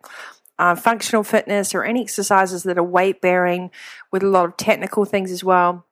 uh, 0.60 0.74
functional 0.74 1.24
fitness 1.24 1.74
or 1.74 1.84
any 1.84 2.02
exercises 2.02 2.64
that 2.64 2.76
are 2.76 2.84
weight 2.84 3.22
bearing 3.22 3.70
with 4.12 4.22
a 4.22 4.28
lot 4.28 4.44
of 4.44 4.58
technical 4.58 5.06
things 5.06 5.32
as 5.32 5.42
well. 5.42 5.86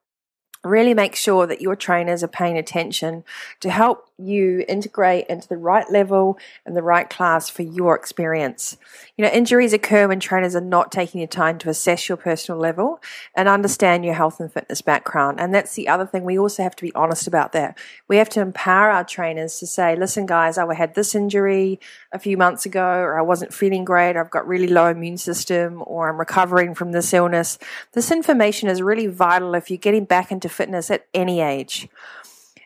Really 0.62 0.93
make 0.93 1.17
sure 1.17 1.47
that 1.47 1.62
your 1.62 1.75
trainers 1.75 2.23
are 2.23 2.29
paying 2.29 2.59
attention 2.59 3.25
to 3.61 3.70
help 3.70 4.07
you 4.19 4.65
integrate 4.69 5.26
into 5.29 5.47
the 5.47 5.56
right 5.56 5.91
level 5.91 6.38
and 6.67 6.76
the 6.76 6.82
right 6.82 7.09
class 7.09 7.49
for 7.49 7.62
your 7.62 7.94
experience. 7.94 8.76
You 9.17 9.25
know, 9.25 9.31
injuries 9.31 9.73
occur 9.73 10.09
when 10.09 10.20
trainers 10.20 10.56
are 10.56 10.61
not 10.61 10.91
taking 10.91 11.20
the 11.20 11.26
time 11.26 11.59
to 11.59 11.70
assess 11.70 12.09
your 12.09 12.17
personal 12.17 12.61
level 12.61 13.00
and 13.37 13.49
understand 13.49 14.05
your 14.05 14.15
health 14.15 14.41
and 14.41 14.53
fitness 14.53 14.82
background. 14.82 15.41
And 15.41 15.55
that's 15.55 15.75
the 15.75 15.88
other 15.88 16.05
thing. 16.05 16.25
We 16.25 16.38
also 16.38 16.65
have 16.65 16.75
to 16.76 16.82
be 16.82 16.94
honest 16.94 17.26
about 17.26 17.53
that. 17.53 17.79
We 18.08 18.17
have 18.17 18.29
to 18.31 18.41
empower 18.41 18.91
our 18.91 19.05
trainers 19.05 19.58
to 19.60 19.67
say, 19.67 19.94
listen, 19.94 20.27
guys, 20.27 20.58
I 20.58 20.75
had 20.75 20.94
this 20.94 21.15
injury 21.15 21.79
a 22.13 22.19
few 22.19 22.37
months 22.37 22.67
ago, 22.67 22.84
or 22.84 23.19
I 23.19 23.22
wasn't 23.22 23.55
feeling 23.55 23.84
great, 23.84 24.17
or 24.17 24.20
I've 24.20 24.31
got 24.31 24.46
really 24.46 24.69
low 24.69 24.87
immune 24.87 25.19
system, 25.19 25.82
or 25.87 26.08
I'm 26.08 26.19
recovering 26.19 26.75
from 26.75 26.93
this 26.93 27.13
illness. 27.13 27.58
This 27.93 28.10
information 28.10 28.69
is 28.69 28.82
really 28.82 29.06
vital 29.06 29.55
if 29.55 29.70
you're 29.70 29.79
getting 29.79 30.05
back 30.05 30.32
into 30.32 30.48
fitness 30.48 30.91
at 30.91 31.06
any 31.15 31.41
age. 31.41 31.89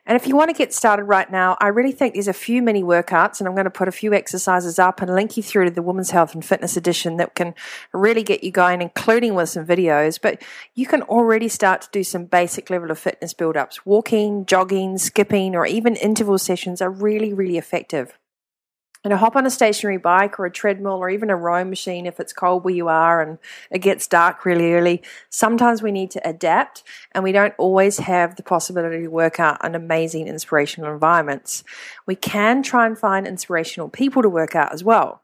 And 0.05 0.17
if 0.17 0.27
you 0.27 0.37
want 0.37 0.51
to 0.51 0.57
get 0.57 0.75
started 0.75 1.05
right 1.05 1.31
now, 1.31 1.57
I 1.61 1.69
really 1.69 1.93
think 1.93 2.15
there's 2.15 2.27
a 2.27 2.33
few 2.33 2.61
mini 2.61 2.83
workouts, 2.83 3.39
and 3.39 3.47
I'm 3.47 3.55
going 3.55 3.65
to 3.65 3.71
put 3.71 3.87
a 3.87 3.93
few 3.93 4.13
exercises 4.13 4.79
up 4.79 5.01
and 5.01 5.15
link 5.15 5.37
you 5.37 5.45
through 5.45 5.67
to 5.67 5.71
the 5.71 5.83
Women's 5.83 6.11
Health 6.11 6.35
and 6.35 6.45
Fitness 6.45 6.77
Edition 6.77 7.19
that 7.19 7.37
can 7.37 7.55
really 7.93 8.25
get 8.25 8.43
you 8.43 8.51
going, 8.51 8.83
including 8.83 9.35
with 9.35 9.51
some 9.51 9.65
videos. 9.65 10.19
But 10.21 10.43
you 10.75 10.87
can 10.87 11.03
already 11.03 11.49
start 11.49 11.83
to 11.83 11.89
do 11.93 12.03
some 12.03 12.25
basic 12.25 12.69
level 12.69 12.91
of 12.91 12.99
fitness 12.99 13.33
build 13.33 13.57
ups. 13.57 13.87
Walking, 13.87 14.45
jogging, 14.45 14.99
skipping, 14.99 15.55
or 15.55 15.67
even 15.67 15.95
interval 15.95 16.39
sessions 16.39 16.83
are 16.83 16.91
really, 16.91 17.33
really 17.33 17.57
effective 17.57 18.19
and 19.05 19.13
hop 19.15 19.35
on 19.35 19.47
a 19.47 19.51
stationary 19.51 19.97
bike 19.97 20.39
or 20.39 20.47
a 20.47 20.51
treadmill 20.51 20.95
or 20.95 21.11
even 21.11 21.31
a 21.31 21.37
rowing 21.37 21.71
machine 21.71 22.07
if 22.07 22.21
it's 22.21 22.33
cold 22.33 22.65
where 22.65 22.75
you 22.75 22.89
are 22.89 23.21
and 23.21 23.39
it 23.71 23.81
gets 23.81 24.07
dark 24.07 24.45
really 24.45 24.73
early. 24.73 25.03
Sometimes 25.29 25.83
we 25.83 25.91
need 25.91 26.11
to 26.13 26.29
adapt 26.29 26.85
and 27.13 27.25
we 27.25 27.33
don't 27.33 27.55
always 27.59 27.99
have 27.99 28.37
the 28.37 28.43
possibility 28.43 29.03
to 29.03 29.09
work 29.09 29.41
out 29.41 29.65
in 29.65 29.75
amazing 29.75 30.29
inspirational 30.29 30.93
environments. 30.93 31.65
We 32.07 32.15
can 32.15 32.63
try 32.63 32.87
and 32.87 32.97
find 32.97 33.27
inspirational 33.27 33.89
people 33.89 34.23
to 34.23 34.29
work 34.29 34.55
out 34.55 34.73
as 34.73 34.85
well. 34.85 35.23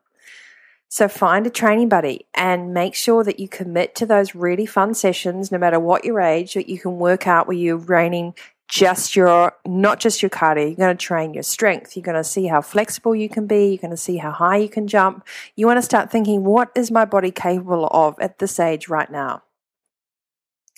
So 0.91 1.07
find 1.07 1.47
a 1.47 1.51
training 1.51 1.91
buddy 1.91 2.27
and 2.35 2.73
make 2.73 2.95
sure 2.95 3.23
that 3.23 3.39
you 3.39 3.47
commit 3.47 3.95
to 3.97 4.07
those 4.07 4.35
really 4.35 4.65
fun 4.65 4.95
sessions, 4.95 5.53
no 5.53 5.59
matter 5.59 5.79
what 5.79 6.05
your 6.05 6.19
age, 6.19 6.55
that 6.55 6.69
you 6.69 6.79
can 6.79 6.99
work 6.99 7.27
out 7.27 7.47
where 7.47 7.57
you're 7.57 7.77
raining 7.77 8.35
just 8.69 9.17
your 9.17 9.55
not 9.67 9.99
just 9.99 10.23
your 10.23 10.29
cardio 10.29 10.67
you're 10.67 10.77
going 10.77 10.97
to 10.97 11.07
train 11.07 11.33
your 11.35 11.43
strength. 11.43 11.97
You're 11.97 12.05
going 12.05 12.17
to 12.17 12.25
see 12.25 12.47
how 12.47 12.61
flexible 12.61 13.15
you 13.15 13.29
can 13.29 13.47
be. 13.47 13.69
You're 13.69 13.79
going 13.79 13.91
to 13.91 13.97
see 13.97 14.19
how 14.19 14.31
high 14.31 14.59
you 14.59 14.69
can 14.69 14.87
jump. 14.87 15.27
You 15.57 15.67
want 15.67 15.79
to 15.79 15.83
start 15.83 16.11
thinking 16.11 16.45
what 16.45 16.71
is 16.75 16.91
my 16.91 17.05
body 17.05 17.31
capable 17.31 17.87
of 17.91 18.15
at 18.21 18.39
this 18.39 18.61
age 18.61 18.89
right 18.89 19.11
now? 19.11 19.43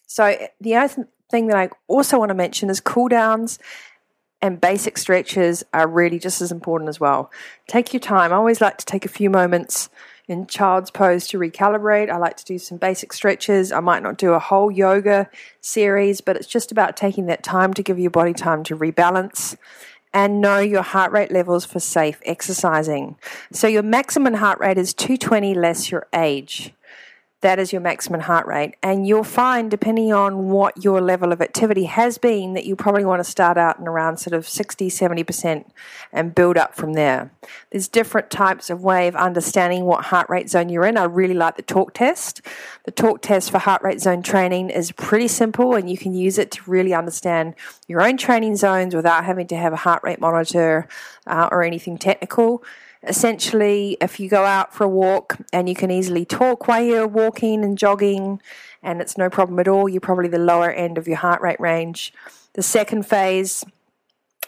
So 0.06 0.24
eh, 0.24 0.48
the 0.60 0.76
other 0.76 1.08
thing 1.30 1.46
that 1.46 1.56
i 1.56 1.70
also 1.86 2.18
want 2.18 2.30
to 2.30 2.34
mention 2.34 2.68
is 2.70 2.80
cool 2.80 3.06
downs 3.06 3.60
and 4.42 4.60
basic 4.60 4.98
stretches 4.98 5.62
are 5.72 5.86
really 5.86 6.18
just 6.18 6.40
as 6.40 6.50
important 6.50 6.88
as 6.88 6.98
well. 6.98 7.30
Take 7.68 7.92
your 7.92 8.00
time. 8.00 8.32
I 8.32 8.36
always 8.36 8.60
like 8.60 8.78
to 8.78 8.86
take 8.86 9.04
a 9.04 9.08
few 9.08 9.30
moments 9.30 9.90
in 10.30 10.46
child's 10.46 10.90
pose 10.90 11.26
to 11.28 11.38
recalibrate. 11.38 12.08
I 12.08 12.16
like 12.16 12.36
to 12.36 12.44
do 12.44 12.58
some 12.58 12.78
basic 12.78 13.12
stretches. 13.12 13.72
I 13.72 13.80
might 13.80 14.02
not 14.02 14.16
do 14.16 14.32
a 14.32 14.38
whole 14.38 14.70
yoga 14.70 15.28
series, 15.60 16.20
but 16.20 16.36
it's 16.36 16.46
just 16.46 16.70
about 16.70 16.96
taking 16.96 17.26
that 17.26 17.42
time 17.42 17.74
to 17.74 17.82
give 17.82 17.98
your 17.98 18.12
body 18.12 18.32
time 18.32 18.62
to 18.64 18.76
rebalance 18.76 19.56
and 20.14 20.40
know 20.40 20.58
your 20.58 20.82
heart 20.82 21.10
rate 21.12 21.32
levels 21.32 21.64
for 21.64 21.80
safe 21.80 22.20
exercising. 22.24 23.16
So 23.52 23.66
your 23.66 23.82
maximum 23.82 24.34
heart 24.34 24.60
rate 24.60 24.78
is 24.78 24.94
220 24.94 25.54
less 25.54 25.90
your 25.90 26.06
age 26.14 26.72
that 27.42 27.58
is 27.58 27.72
your 27.72 27.80
maximum 27.80 28.20
heart 28.20 28.46
rate. 28.46 28.74
And 28.82 29.06
you'll 29.06 29.24
find, 29.24 29.70
depending 29.70 30.12
on 30.12 30.50
what 30.50 30.84
your 30.84 31.00
level 31.00 31.32
of 31.32 31.40
activity 31.40 31.84
has 31.84 32.18
been, 32.18 32.52
that 32.52 32.66
you 32.66 32.76
probably 32.76 33.04
want 33.04 33.20
to 33.20 33.30
start 33.30 33.56
out 33.56 33.78
in 33.78 33.88
around 33.88 34.18
sort 34.18 34.34
of 34.34 34.46
60, 34.46 34.90
70% 34.90 35.64
and 36.12 36.34
build 36.34 36.58
up 36.58 36.74
from 36.74 36.92
there. 36.92 37.30
There's 37.70 37.88
different 37.88 38.30
types 38.30 38.68
of 38.68 38.82
way 38.82 39.08
of 39.08 39.16
understanding 39.16 39.86
what 39.86 40.06
heart 40.06 40.28
rate 40.28 40.50
zone 40.50 40.68
you're 40.68 40.84
in. 40.84 40.98
I 40.98 41.04
really 41.04 41.34
like 41.34 41.56
the 41.56 41.62
talk 41.62 41.94
test. 41.94 42.42
The 42.84 42.90
talk 42.90 43.22
test 43.22 43.50
for 43.50 43.58
heart 43.58 43.82
rate 43.82 44.00
zone 44.00 44.22
training 44.22 44.68
is 44.68 44.92
pretty 44.92 45.28
simple 45.28 45.74
and 45.74 45.88
you 45.88 45.96
can 45.96 46.14
use 46.14 46.36
it 46.36 46.50
to 46.52 46.70
really 46.70 46.92
understand 46.92 47.54
your 47.88 48.02
own 48.02 48.18
training 48.18 48.56
zones 48.56 48.94
without 48.94 49.24
having 49.24 49.46
to 49.46 49.56
have 49.56 49.72
a 49.72 49.76
heart 49.76 50.02
rate 50.02 50.20
monitor 50.20 50.88
uh, 51.26 51.48
or 51.50 51.62
anything 51.62 51.96
technical 51.96 52.62
essentially, 53.02 53.96
if 54.00 54.20
you 54.20 54.28
go 54.28 54.44
out 54.44 54.74
for 54.74 54.84
a 54.84 54.88
walk 54.88 55.38
and 55.52 55.68
you 55.68 55.74
can 55.74 55.90
easily 55.90 56.24
talk 56.24 56.68
while 56.68 56.82
you're 56.82 57.06
walking 57.06 57.64
and 57.64 57.78
jogging, 57.78 58.40
and 58.82 59.00
it's 59.00 59.18
no 59.18 59.30
problem 59.30 59.58
at 59.58 59.68
all, 59.68 59.88
you're 59.88 60.00
probably 60.00 60.28
the 60.28 60.38
lower 60.38 60.70
end 60.70 60.98
of 60.98 61.06
your 61.06 61.16
heart 61.16 61.40
rate 61.40 61.60
range. 61.60 62.12
The 62.54 62.62
second 62.62 63.06
phase, 63.06 63.64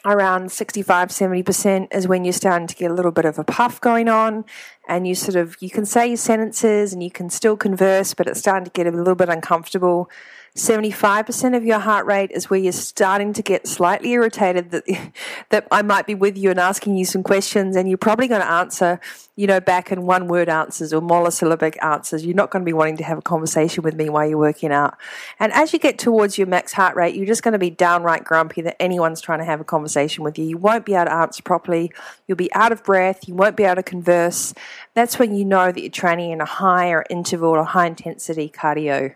around 0.04 0.50
65 0.50 1.10
70% 1.10 1.94
is 1.94 2.08
when 2.08 2.24
you're 2.24 2.32
starting 2.32 2.66
to 2.66 2.74
get 2.74 2.90
a 2.90 2.94
little 2.94 3.12
bit 3.12 3.24
of 3.24 3.38
a 3.38 3.44
puff 3.44 3.80
going 3.80 4.08
on 4.08 4.44
and 4.88 5.06
you 5.06 5.14
sort 5.14 5.36
of 5.36 5.56
you 5.60 5.70
can 5.70 5.86
say 5.86 6.08
your 6.08 6.16
sentences 6.16 6.92
and 6.92 7.02
you 7.02 7.10
can 7.10 7.30
still 7.30 7.56
converse 7.56 8.12
but 8.12 8.26
it's 8.26 8.40
starting 8.40 8.64
to 8.64 8.70
get 8.72 8.86
a 8.86 8.90
little 8.90 9.14
bit 9.14 9.28
uncomfortable 9.28 10.10
75% 10.54 11.56
of 11.56 11.64
your 11.64 11.78
heart 11.78 12.04
rate 12.04 12.30
is 12.30 12.50
where 12.50 12.60
you're 12.60 12.72
starting 12.72 13.32
to 13.32 13.40
get 13.40 13.66
slightly 13.66 14.10
irritated 14.10 14.70
that 14.70 14.84
that 15.48 15.66
I 15.70 15.80
might 15.80 16.06
be 16.06 16.14
with 16.14 16.36
you 16.36 16.50
and 16.50 16.60
asking 16.60 16.96
you 16.96 17.06
some 17.06 17.22
questions 17.22 17.74
and 17.74 17.88
you're 17.88 17.96
probably 17.96 18.28
going 18.28 18.42
to 18.42 18.50
answer, 18.50 19.00
you 19.34 19.46
know, 19.46 19.60
back 19.60 19.90
in 19.90 20.04
one 20.04 20.28
word 20.28 20.50
answers 20.50 20.92
or 20.92 21.00
monosyllabic 21.00 21.82
answers. 21.82 22.26
You're 22.26 22.36
not 22.36 22.50
going 22.50 22.62
to 22.62 22.66
be 22.66 22.74
wanting 22.74 22.98
to 22.98 23.04
have 23.04 23.16
a 23.16 23.22
conversation 23.22 23.82
with 23.82 23.94
me 23.94 24.10
while 24.10 24.28
you're 24.28 24.36
working 24.36 24.72
out. 24.72 24.98
And 25.40 25.54
as 25.54 25.72
you 25.72 25.78
get 25.78 25.98
towards 25.98 26.36
your 26.36 26.46
max 26.46 26.74
heart 26.74 26.96
rate, 26.96 27.14
you're 27.14 27.24
just 27.24 27.42
going 27.42 27.52
to 27.52 27.58
be 27.58 27.70
downright 27.70 28.24
grumpy 28.24 28.60
that 28.60 28.76
anyone's 28.78 29.22
trying 29.22 29.38
to 29.38 29.46
have 29.46 29.60
a 29.60 29.64
conversation 29.64 30.22
with 30.22 30.38
you. 30.38 30.44
You 30.44 30.58
won't 30.58 30.84
be 30.84 30.92
able 30.92 31.06
to 31.06 31.14
answer 31.14 31.42
properly. 31.42 31.92
You'll 32.28 32.36
be 32.36 32.52
out 32.52 32.72
of 32.72 32.84
breath. 32.84 33.26
You 33.26 33.34
won't 33.34 33.56
be 33.56 33.64
able 33.64 33.76
to 33.76 33.82
converse. 33.82 34.52
That's 34.92 35.18
when 35.18 35.34
you 35.34 35.46
know 35.46 35.72
that 35.72 35.80
you're 35.80 35.90
training 35.90 36.30
in 36.30 36.42
a 36.42 36.46
higher 36.46 37.06
interval 37.08 37.50
or 37.50 37.64
high 37.64 37.86
intensity 37.86 38.50
cardio. 38.54 39.14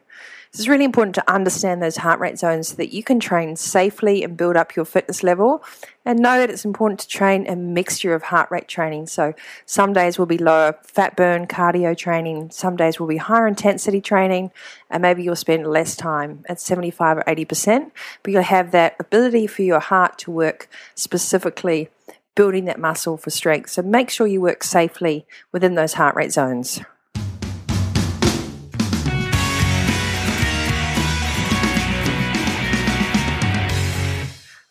It's 0.58 0.68
really 0.68 0.86
important 0.86 1.14
to 1.16 1.30
understand 1.30 1.82
those 1.82 1.98
heart 1.98 2.18
rate 2.18 2.38
zones 2.38 2.68
so 2.68 2.76
that 2.76 2.90
you 2.90 3.02
can 3.02 3.20
train 3.20 3.56
safely 3.56 4.24
and 4.24 4.38
build 4.38 4.56
up 4.56 4.74
your 4.74 4.86
fitness 4.86 5.22
level. 5.22 5.62
And 6.06 6.18
know 6.18 6.38
that 6.38 6.48
it's 6.48 6.64
important 6.64 7.00
to 7.00 7.08
train 7.08 7.46
a 7.46 7.54
mixture 7.54 8.14
of 8.14 8.22
heart 8.22 8.50
rate 8.50 8.66
training. 8.66 9.08
So 9.08 9.34
some 9.66 9.92
days 9.92 10.18
will 10.18 10.24
be 10.24 10.38
lower 10.38 10.78
fat 10.82 11.14
burn 11.14 11.46
cardio 11.46 11.94
training, 11.94 12.52
some 12.52 12.74
days 12.74 12.98
will 12.98 13.06
be 13.06 13.18
higher 13.18 13.46
intensity 13.46 14.00
training, 14.00 14.50
and 14.88 15.02
maybe 15.02 15.22
you'll 15.22 15.36
spend 15.36 15.66
less 15.66 15.94
time 15.94 16.42
at 16.48 16.58
75 16.58 17.18
or 17.18 17.22
80%, 17.24 17.90
but 18.22 18.32
you'll 18.32 18.42
have 18.42 18.70
that 18.70 18.96
ability 18.98 19.46
for 19.46 19.60
your 19.60 19.80
heart 19.80 20.16
to 20.20 20.30
work 20.30 20.70
specifically 20.94 21.90
building 22.34 22.64
that 22.64 22.80
muscle 22.80 23.18
for 23.18 23.28
strength. 23.28 23.70
So 23.70 23.82
make 23.82 24.08
sure 24.08 24.26
you 24.26 24.40
work 24.40 24.64
safely 24.64 25.26
within 25.52 25.74
those 25.74 25.94
heart 25.94 26.16
rate 26.16 26.32
zones. 26.32 26.80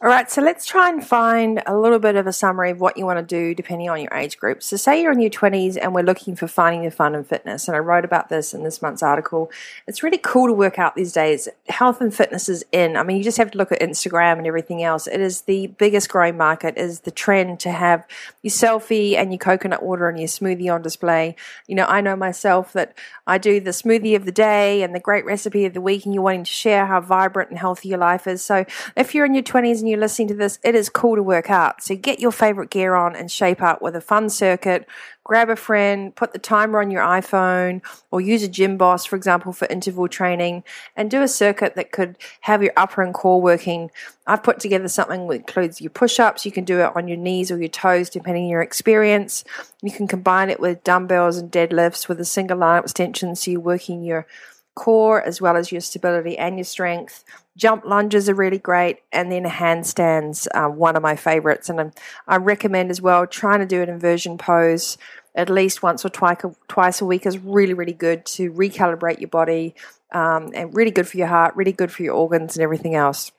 All 0.06 0.12
right, 0.12 0.30
so 0.30 0.40
let's 0.40 0.68
try 0.68 0.90
and 0.90 1.04
find 1.04 1.64
a 1.66 1.76
little 1.76 1.98
bit 1.98 2.16
of 2.16 2.28
a 2.28 2.32
summary 2.32 2.70
of 2.70 2.80
what 2.80 2.96
you 2.96 3.08
want 3.08 3.18
to 3.18 3.26
do 3.26 3.56
depending 3.56 3.90
on 3.90 4.00
your 4.00 4.14
age 4.14 4.38
group. 4.38 4.62
So, 4.62 4.78
say 4.78 5.02
you're 5.02 5.12
in 5.12 5.20
your 5.20 5.32
20s 5.32 5.80
and 5.82 5.96
we're 5.96 6.04
looking 6.04 6.36
for 6.36 6.48
finding 6.48 6.84
the 6.84 6.92
fun 6.92 7.16
and 7.16 7.26
fitness, 7.26 7.68
and 7.68 7.76
I 7.76 7.80
wrote 7.80 8.06
about 8.06 8.30
this 8.30 8.54
in 8.54 8.64
this 8.64 8.84
month's 8.84 9.02
article. 9.02 9.50
It's 9.88 10.04
really 10.04 10.20
cool 10.20 10.46
to 10.46 10.54
work 10.54 10.78
out 10.78 10.94
these 10.94 11.12
days. 11.12 11.50
Health 11.70 12.02
and 12.02 12.14
fitness 12.14 12.48
is 12.50 12.64
in. 12.72 12.98
I 12.98 13.02
mean, 13.02 13.18
you 13.18 13.24
just 13.24 13.40
have 13.40 13.50
to 13.50 13.58
look 13.58 13.72
at 13.72 13.80
Instagram 13.80 14.38
and 14.38 14.46
everything 14.46 14.84
else. 14.84 15.08
It 15.08 15.22
is 15.22 15.42
the 15.42 15.66
biggest 15.80 16.08
growing 16.08 16.38
market, 16.38 16.78
is 16.78 17.00
the 17.00 17.10
trend 17.10 17.60
to 17.62 17.72
have 17.72 18.06
your 18.44 18.52
selfie 18.52 19.16
and 19.16 19.32
your 19.32 19.40
coconut 19.40 19.82
water 19.82 20.08
and 20.08 20.20
your 20.20 20.28
smoothie 20.28 20.72
on 20.72 20.84
display. 20.84 21.36
You 21.66 21.74
know, 21.74 21.86
I 21.86 22.02
know 22.02 22.16
myself 22.16 22.74
that 22.74 22.96
I 23.26 23.40
do 23.40 23.60
the 23.60 23.72
smoothie 23.72 24.16
of 24.16 24.26
the 24.26 24.32
day 24.32 24.84
and 24.84 24.94
the 24.94 25.00
great 25.00 25.26
recipe 25.26 25.66
of 25.66 25.74
the 25.74 25.82
week, 25.82 26.06
and 26.06 26.14
you're 26.14 26.22
wanting 26.22 26.44
to 26.44 26.52
share 26.52 26.86
how 26.86 27.02
vibrant 27.02 27.50
and 27.50 27.58
healthy 27.58 27.90
your 27.90 27.98
life 27.98 28.28
is. 28.28 28.44
So, 28.44 28.66
if 28.96 29.16
you're 29.16 29.26
in 29.26 29.34
your 29.34 29.42
20s 29.42 29.80
and 29.80 29.90
you 29.90 29.95
you're 29.96 30.02
listening 30.02 30.28
to 30.28 30.36
this, 30.36 30.60
it 30.62 30.76
is 30.76 30.90
cool 30.90 31.16
to 31.16 31.24
work 31.24 31.50
out. 31.50 31.82
So 31.82 31.96
get 31.96 32.20
your 32.20 32.34
favorite 32.34 32.70
gear 32.70 32.96
on 32.96 33.16
and 33.16 33.32
shape 33.32 33.62
up 33.62 33.82
with 33.82 33.96
a 33.96 34.02
fun 34.02 34.30
circuit. 34.30 34.86
Grab 35.24 35.50
a 35.50 35.56
friend, 35.56 36.14
put 36.14 36.34
the 36.34 36.40
timer 36.40 36.82
on 36.82 36.92
your 36.92 37.02
iPhone, 37.02 37.82
or 38.12 38.22
use 38.22 38.44
a 38.44 38.50
Gymboss, 38.50 39.08
for 39.08 39.16
example, 39.16 39.54
for 39.54 39.68
interval 39.70 40.08
training, 40.08 40.64
and 40.96 41.10
do 41.10 41.24
a 41.24 41.28
circuit 41.28 41.76
that 41.76 41.92
could 41.92 42.18
have 42.42 42.62
your 42.62 42.74
upper 42.78 43.02
and 43.02 43.14
core 43.14 43.42
working. 43.42 43.90
I've 44.28 44.44
put 44.44 44.60
together 44.60 44.88
something 44.88 45.28
that 45.28 45.34
includes 45.34 45.82
your 45.82 45.90
push 45.90 46.20
ups. 46.20 46.46
You 46.46 46.52
can 46.52 46.66
do 46.66 46.82
it 46.82 46.96
on 46.96 47.08
your 47.08 47.18
knees 47.18 47.50
or 47.50 47.58
your 47.58 47.70
toes, 47.70 48.10
depending 48.10 48.44
on 48.44 48.50
your 48.50 48.62
experience. 48.62 49.44
You 49.82 49.92
can 49.92 50.08
combine 50.08 50.50
it 50.50 50.60
with 50.60 50.84
dumbbells 50.84 51.38
and 51.38 51.52
deadlifts 51.52 52.08
with 52.08 52.20
a 52.20 52.26
single 52.26 52.58
line 52.58 52.84
extension, 52.84 53.36
so 53.36 53.50
you're 53.50 53.62
working 53.62 54.04
your 54.04 54.28
core 54.76 55.22
as 55.22 55.42
well 55.42 55.58
as 55.58 55.72
your 55.72 55.82
stability 55.82 56.38
and 56.38 56.58
your 56.58 56.66
strength. 56.66 57.24
Jump 57.58 57.86
lunges 57.86 58.28
are 58.30 58.36
really 58.36 58.58
great, 58.58 59.00
and 59.14 59.32
then 59.32 59.46
handstands 59.46 60.48
are 60.54 60.70
one 60.70 60.96
of 60.96 61.02
my 61.02 61.16
favorites. 61.16 61.70
And 61.70 61.94
I 62.28 62.36
recommend 62.38 62.92
as 62.92 63.02
well 63.02 63.26
trying 63.26 63.60
to 63.60 63.66
do 63.66 63.82
an 63.82 63.90
inversion 63.90 64.38
pose 64.38 64.98
at 65.34 65.50
least 65.50 65.84
once 65.84 66.06
or 66.06 66.10
twice 66.10 66.44
a, 66.44 66.56
twice 66.68 67.02
a 67.02 67.06
week 67.06 67.26
is 67.26 67.38
really 67.38 67.74
really 67.74 67.94
good 67.94 68.26
to 68.26 68.52
recalibrate 68.54 69.20
your 69.20 69.28
body 69.28 69.76
um, 70.14 70.52
and 70.54 70.74
really 70.74 70.92
good 70.92 71.08
for 71.08 71.18
your 71.18 71.28
heart, 71.28 71.56
really 71.56 71.74
good 71.74 71.92
for 71.92 72.04
your 72.04 72.16
organs 72.16 72.56
and 72.56 72.64
everything 72.64 72.96
else. 72.96 73.32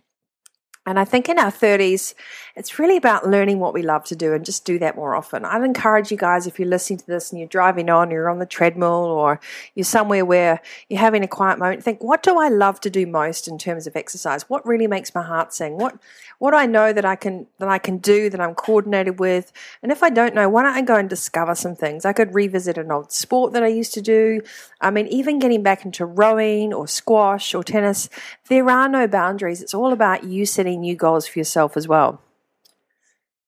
And 0.86 0.98
I 0.98 1.04
think 1.04 1.28
in 1.28 1.38
our 1.38 1.50
30s, 1.50 2.14
it's 2.54 2.78
really 2.78 2.96
about 2.96 3.28
learning 3.28 3.58
what 3.58 3.74
we 3.74 3.82
love 3.82 4.04
to 4.04 4.16
do 4.16 4.32
and 4.32 4.44
just 4.44 4.64
do 4.64 4.78
that 4.78 4.96
more 4.96 5.14
often. 5.14 5.44
I'd 5.44 5.62
encourage 5.62 6.10
you 6.10 6.16
guys, 6.16 6.46
if 6.46 6.58
you're 6.58 6.68
listening 6.68 7.00
to 7.00 7.06
this 7.06 7.30
and 7.30 7.38
you're 7.38 7.48
driving 7.48 7.90
on, 7.90 8.10
you're 8.10 8.30
on 8.30 8.38
the 8.38 8.46
treadmill, 8.46 8.88
or 8.88 9.40
you're 9.74 9.84
somewhere 9.84 10.24
where 10.24 10.62
you're 10.88 11.00
having 11.00 11.22
a 11.22 11.28
quiet 11.28 11.58
moment, 11.58 11.82
think, 11.82 12.02
what 12.02 12.22
do 12.22 12.38
I 12.38 12.48
love 12.48 12.80
to 12.80 12.90
do 12.90 13.06
most 13.06 13.46
in 13.46 13.58
terms 13.58 13.86
of 13.86 13.96
exercise? 13.96 14.48
What 14.48 14.64
really 14.64 14.86
makes 14.86 15.14
my 15.14 15.22
heart 15.22 15.52
sing? 15.52 15.76
What 15.76 15.98
what 16.38 16.54
I 16.54 16.66
know 16.66 16.92
that 16.92 17.04
I 17.04 17.16
can 17.16 17.46
that 17.58 17.68
I 17.68 17.78
can 17.78 17.98
do 17.98 18.28
that 18.30 18.40
I'm 18.40 18.54
coordinated 18.54 19.18
with. 19.18 19.52
And 19.82 19.90
if 19.90 20.02
I 20.02 20.10
don't 20.10 20.34
know, 20.34 20.48
why 20.48 20.62
don't 20.62 20.74
I 20.74 20.82
go 20.82 20.96
and 20.96 21.08
discover 21.08 21.54
some 21.54 21.74
things? 21.74 22.04
I 22.04 22.12
could 22.12 22.34
revisit 22.34 22.78
an 22.78 22.92
old 22.92 23.10
sport 23.12 23.52
that 23.54 23.62
I 23.62 23.68
used 23.68 23.94
to 23.94 24.02
do. 24.02 24.42
I 24.80 24.90
mean, 24.90 25.06
even 25.08 25.38
getting 25.38 25.62
back 25.62 25.84
into 25.84 26.04
rowing 26.04 26.74
or 26.74 26.86
squash 26.86 27.54
or 27.54 27.64
tennis, 27.64 28.08
there 28.48 28.68
are 28.68 28.88
no 28.88 29.08
boundaries. 29.08 29.62
It's 29.62 29.74
all 29.74 29.92
about 29.92 30.24
you 30.24 30.44
setting 30.76 30.80
new 30.82 30.96
goals 30.96 31.26
for 31.26 31.38
yourself 31.38 31.76
as 31.76 31.88
well. 31.88 32.20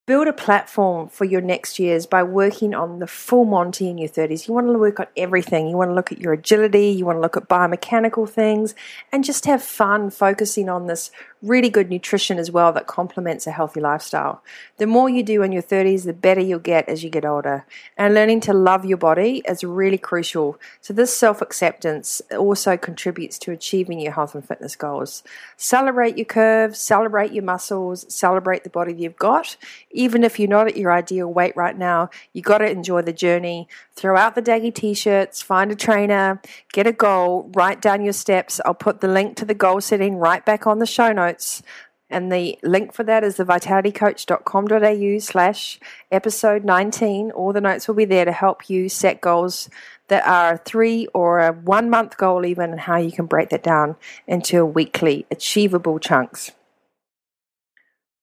Build 0.07 0.27
a 0.27 0.33
platform 0.33 1.09
for 1.09 1.27
your 1.27 1.43
next 1.43 1.79
years 1.79 2.07
by 2.07 2.23
working 2.23 2.75
on 2.75 2.99
the 2.99 3.07
full 3.07 3.45
Monty 3.45 3.91
in 3.91 3.99
your 3.99 4.09
30s. 4.09 4.49
You 4.49 4.55
want 4.55 4.67
to 4.67 4.79
work 4.79 5.01
on 5.01 5.07
everything. 5.19 5.69
You 5.69 5.77
want 5.77 5.91
to 5.91 5.95
look 5.95 6.11
at 6.11 6.19
your 6.19 6.33
agility, 6.33 6.89
you 6.89 7.05
want 7.05 7.19
to 7.19 7.21
look 7.21 7.37
at 7.37 7.47
biomechanical 7.47 8.27
things, 8.27 8.75
and 9.13 9.23
just 9.23 9.45
have 9.45 9.63
fun 9.63 10.09
focusing 10.09 10.71
on 10.71 10.87
this 10.87 11.11
really 11.43 11.69
good 11.69 11.89
nutrition 11.89 12.39
as 12.39 12.51
well 12.51 12.73
that 12.73 12.87
complements 12.87 13.47
a 13.47 13.53
healthy 13.53 13.81
lifestyle. 13.81 14.43
The 14.79 14.87
more 14.87 15.09
you 15.09 15.23
do 15.23 15.43
in 15.43 15.53
your 15.53 15.63
30s, 15.63 16.05
the 16.05 16.13
better 16.13 16.41
you'll 16.41 16.59
get 16.59 16.89
as 16.89 17.05
you 17.05 17.11
get 17.11 17.25
older. 17.25 17.65
And 17.97 18.15
learning 18.15 18.41
to 18.43 18.53
love 18.53 18.85
your 18.85 18.99
body 18.99 19.43
is 19.47 19.63
really 19.63 19.99
crucial. 19.99 20.59
So, 20.81 20.93
this 20.93 21.17
self 21.17 21.41
acceptance 21.41 22.21
also 22.37 22.77
contributes 22.77 23.39
to 23.41 23.53
achieving 23.53 24.01
your 24.01 24.13
health 24.13 24.35
and 24.35 24.47
fitness 24.47 24.75
goals. 24.75 25.23
Celebrate 25.57 26.17
your 26.17 26.25
curves, 26.25 26.79
celebrate 26.79 27.33
your 27.33 27.45
muscles, 27.45 28.13
celebrate 28.13 28.65
the 28.65 28.71
body 28.71 28.93
you've 28.93 29.17
got. 29.17 29.57
Even 29.91 30.25
if 30.25 30.39
you're 30.39 30.49
not 30.49 30.69
at 30.69 30.77
your 30.77 30.93
ideal 30.93 31.33
weight 31.33 31.57
right 31.57 31.77
now, 31.77 32.11
you've 32.33 32.45
got 32.45 32.59
to 32.59 32.71
enjoy 32.71 33.03
the 33.03 33.13
journey. 33.13 33.69
Throw 33.95 34.17
out 34.17 34.35
the 34.35 34.43
daggy 34.43 34.75
t 34.75 34.95
shirts, 34.95 35.43
find 35.43 35.71
a 35.71 35.77
trainer, 35.77 36.41
get 36.73 36.87
a 36.87 36.93
goal, 36.93 37.51
write 37.55 37.81
down 37.81 38.03
your 38.03 38.13
steps. 38.13 38.61
I'll 38.65 38.75
put 38.75 39.01
the 39.01 39.09
link 39.09 39.37
to 39.37 39.45
the 39.45 39.55
goal 39.55 39.81
setting 39.81 40.17
right 40.17 40.45
back 40.45 40.67
on 40.67 40.79
the 40.79 40.87
show 40.87 41.13
notes 41.13 41.28
notes. 41.29 41.63
And 42.11 42.33
the 42.33 42.59
link 42.63 42.95
for 42.95 43.05
that 43.05 43.23
is 43.23 43.37
the 43.37 43.45
vitalitycoach.com.au 43.45 45.19
slash 45.19 45.79
episode 46.11 46.65
19. 46.65 47.31
All 47.33 47.53
the 47.53 47.61
notes 47.61 47.87
will 47.87 47.95
be 47.95 48.07
there 48.07 48.25
to 48.25 48.33
help 48.33 48.71
you 48.71 48.89
set 48.89 49.21
goals 49.21 49.69
that 50.09 50.27
are 50.27 50.55
a 50.55 50.59
three 50.59 51.07
or 51.09 51.41
a 51.41 51.53
one 51.53 51.91
month 51.91 52.17
goal, 52.17 52.47
even, 52.47 52.71
and 52.71 52.81
how 52.81 52.97
you 52.97 53.13
can 53.13 53.27
break 53.27 53.51
that 53.51 53.63
down 53.63 53.97
into 54.27 54.65
weekly 54.65 55.27
achievable 55.31 55.99
chunks. 55.99 56.53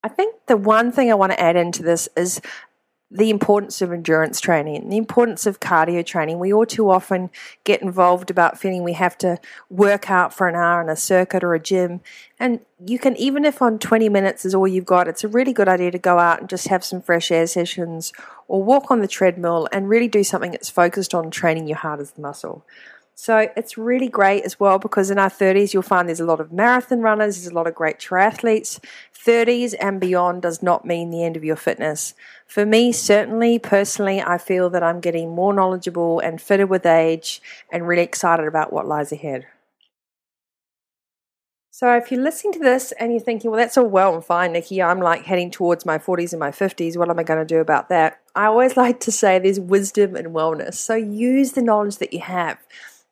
I 0.04 0.08
think 0.08 0.36
the 0.48 0.58
one 0.58 0.92
thing 0.92 1.12
I 1.12 1.16
want 1.16 1.32
to 1.32 1.40
add 1.40 1.56
into 1.56 1.84
this 1.84 2.10
is 2.16 2.42
the 3.12 3.30
importance 3.30 3.82
of 3.82 3.94
endurance 3.94 4.42
training, 4.42 4.90
the 4.90 4.98
importance 4.98 5.46
of 5.46 5.60
cardio 5.60 6.04
training. 6.04 6.40
We 6.40 6.52
all 6.52 6.66
too 6.66 6.90
often 6.90 7.30
get 7.64 7.82
involved 7.82 8.32
about 8.32 8.60
feeling 8.60 8.84
we 8.84 8.94
have 8.94 9.18
to 9.20 9.40
work 9.70 10.10
out 10.10 10.34
for 10.34 10.48
an 10.48 10.56
hour 10.56 10.82
in 10.82 10.90
a 10.90 10.96
circuit 10.96 11.44
or 11.44 11.54
a 11.54 11.60
gym. 11.60 12.02
And 12.40 12.62
you 12.84 12.98
can, 12.98 13.16
even 13.16 13.46
if 13.46 13.62
on 13.62 13.78
20 13.78 14.10
minutes 14.10 14.44
is 14.44 14.56
all 14.56 14.68
you've 14.68 14.86
got, 14.86 15.08
it's 15.08 15.24
a 15.24 15.28
really 15.28 15.54
good 15.54 15.68
idea 15.68 15.92
to 15.92 16.00
go 16.00 16.18
out 16.18 16.40
and 16.40 16.50
just 16.50 16.68
have 16.68 16.84
some 16.84 17.02
fresh 17.02 17.32
air 17.32 17.46
sessions 17.46 18.12
or 18.48 18.64
walk 18.64 18.90
on 18.90 19.02
the 19.02 19.08
treadmill 19.08 19.70
and 19.72 19.88
really 19.88 20.08
do 20.08 20.24
something 20.24 20.52
that's 20.52 20.70
focused 20.70 21.14
on 21.14 21.30
training 21.30 21.68
your 21.68 21.78
heart 21.78 22.00
as 22.00 22.12
the 22.12 22.22
muscle. 22.22 22.66
So 23.18 23.48
it's 23.56 23.78
really 23.78 24.10
great 24.10 24.44
as 24.44 24.60
well 24.60 24.78
because 24.78 25.10
in 25.10 25.18
our 25.18 25.30
30s, 25.30 25.74
you'll 25.74 25.84
find 25.84 26.10
there's 26.10 26.20
a 26.20 26.26
lot 26.26 26.42
of 26.42 26.52
marathon 26.52 27.00
runners, 27.00 27.38
there's 27.38 27.52
a 27.52 27.56
lot 27.56 27.66
of 27.66 27.74
great 27.74 27.98
triathletes. 27.98 28.78
30s 29.18 29.74
and 29.80 30.02
beyond 30.02 30.42
does 30.42 30.62
not 30.62 30.86
mean 30.86 31.10
the 31.10 31.24
end 31.24 31.38
of 31.38 31.44
your 31.44 31.56
fitness. 31.56 32.14
For 32.46 32.66
me, 32.66 32.92
certainly, 32.92 33.58
personally, 33.58 34.22
I 34.22 34.38
feel 34.38 34.70
that 34.70 34.84
I'm 34.84 35.00
getting 35.00 35.34
more 35.34 35.54
knowledgeable 35.54 36.20
and 36.20 36.42
fitter 36.42 36.68
with 36.68 36.86
age 36.86 37.42
and 37.72 37.88
really 37.88 38.04
excited 38.04 38.48
about 38.48 38.74
what 38.74 38.86
lies 38.86 39.14
ahead. 39.14 39.46
So, 41.72 41.94
if 41.96 42.12
you're 42.12 42.22
listening 42.22 42.54
to 42.54 42.60
this 42.60 42.92
and 42.94 43.12
you're 43.12 43.22
thinking, 43.22 43.50
well, 43.50 43.58
that's 43.60 43.78
all 43.78 43.88
well 43.88 44.14
and 44.14 44.24
fine, 44.24 44.54
Nikki, 44.54 44.82
I'm 44.82 45.00
like 45.00 45.24
heading 45.24 45.52
towards 45.52 45.86
my 45.86 45.98
40s 45.98 46.32
and 46.32 46.40
my 46.40 46.52
50s, 46.52 46.98
what 46.98 47.10
am 47.10 47.20
I 47.20 47.24
going 47.24 47.40
to 47.40 47.46
do 47.46 47.60
about 47.60 47.90
that? 47.90 48.20
I 48.36 48.46
always 48.46 48.78
like 48.78 49.00
to 49.02 49.12
say 49.12 49.40
there's 49.40 49.60
wisdom 49.60 50.16
and 50.16 50.28
wellness. 50.28 50.76
So, 50.76 50.96
use 50.96 51.54
the 51.54 51.62
knowledge 51.62 51.98
that 51.98 52.14
you 52.14 52.20
have. 52.20 52.58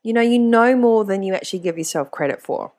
You 0.03 0.13
know, 0.13 0.21
you 0.21 0.37
know 0.37 0.75
more 0.75 1.05
than 1.05 1.23
you 1.23 1.33
actually 1.33 1.59
give 1.59 1.77
yourself 1.77 2.11
credit 2.11 2.41
for. 2.41 2.73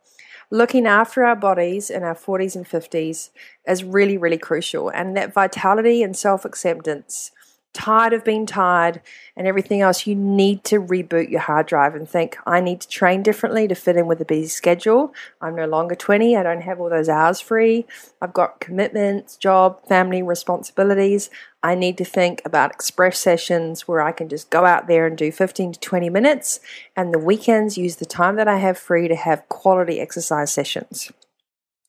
Looking 0.50 0.86
after 0.86 1.24
our 1.24 1.34
bodies 1.34 1.90
in 1.90 2.02
our 2.02 2.14
40s 2.14 2.54
and 2.54 2.66
50s 2.66 3.30
is 3.66 3.82
really, 3.82 4.18
really 4.18 4.38
crucial. 4.38 4.90
And 4.90 5.16
that 5.16 5.32
vitality 5.32 6.02
and 6.02 6.16
self 6.16 6.44
acceptance 6.44 7.32
tired 7.74 8.12
of 8.14 8.24
being 8.24 8.46
tired 8.46 9.02
and 9.36 9.46
everything 9.46 9.82
else, 9.82 10.06
you 10.06 10.14
need 10.14 10.64
to 10.64 10.80
reboot 10.80 11.28
your 11.28 11.40
hard 11.40 11.66
drive 11.66 11.94
and 11.94 12.08
think, 12.08 12.38
I 12.46 12.60
need 12.60 12.80
to 12.80 12.88
train 12.88 13.22
differently 13.22 13.68
to 13.68 13.74
fit 13.74 13.96
in 13.96 14.06
with 14.06 14.20
a 14.20 14.24
busy 14.24 14.46
schedule. 14.46 15.12
I'm 15.40 15.54
no 15.54 15.66
longer 15.66 15.94
20. 15.94 16.36
I 16.36 16.42
don't 16.42 16.62
have 16.62 16.80
all 16.80 16.88
those 16.88 17.08
hours 17.08 17.40
free. 17.40 17.84
I've 18.22 18.32
got 18.32 18.60
commitments, 18.60 19.36
job, 19.36 19.86
family 19.86 20.22
responsibilities. 20.22 21.28
I 21.62 21.74
need 21.74 21.98
to 21.98 22.04
think 22.04 22.40
about 22.44 22.70
express 22.70 23.18
sessions 23.18 23.88
where 23.88 24.00
I 24.00 24.12
can 24.12 24.28
just 24.28 24.50
go 24.50 24.64
out 24.64 24.86
there 24.86 25.06
and 25.06 25.18
do 25.18 25.32
15 25.32 25.72
to 25.72 25.80
20 25.80 26.10
minutes 26.10 26.60
and 26.94 27.12
the 27.12 27.18
weekends 27.18 27.76
use 27.76 27.96
the 27.96 28.04
time 28.04 28.36
that 28.36 28.48
I 28.48 28.58
have 28.58 28.78
free 28.78 29.08
to 29.08 29.16
have 29.16 29.48
quality 29.48 30.00
exercise 30.00 30.52
sessions 30.52 31.10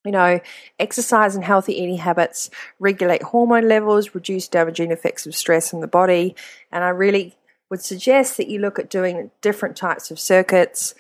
you 0.06 0.12
know, 0.12 0.40
exercise 0.80 1.36
and 1.36 1.44
healthy 1.44 1.74
eating 1.74 1.98
habits 1.98 2.50
regulate 2.80 3.24
hormone 3.24 3.68
levels, 3.68 4.16
reduce 4.16 4.48
damaging 4.48 4.92
effects 4.92 5.26
of 5.26 5.36
stress 5.36 5.74
in 5.74 5.82
the 5.82 5.88
body. 5.88 6.36
And 6.72 6.84
I 6.84 6.90
really 6.90 7.36
would 7.70 7.82
suggest 7.82 8.38
that 8.38 8.48
you 8.48 8.60
look 8.60 8.78
at 8.80 8.90
doing 8.90 9.32
different 9.42 9.76
types 9.76 10.12
of 10.12 10.20
circuits, 10.20 10.94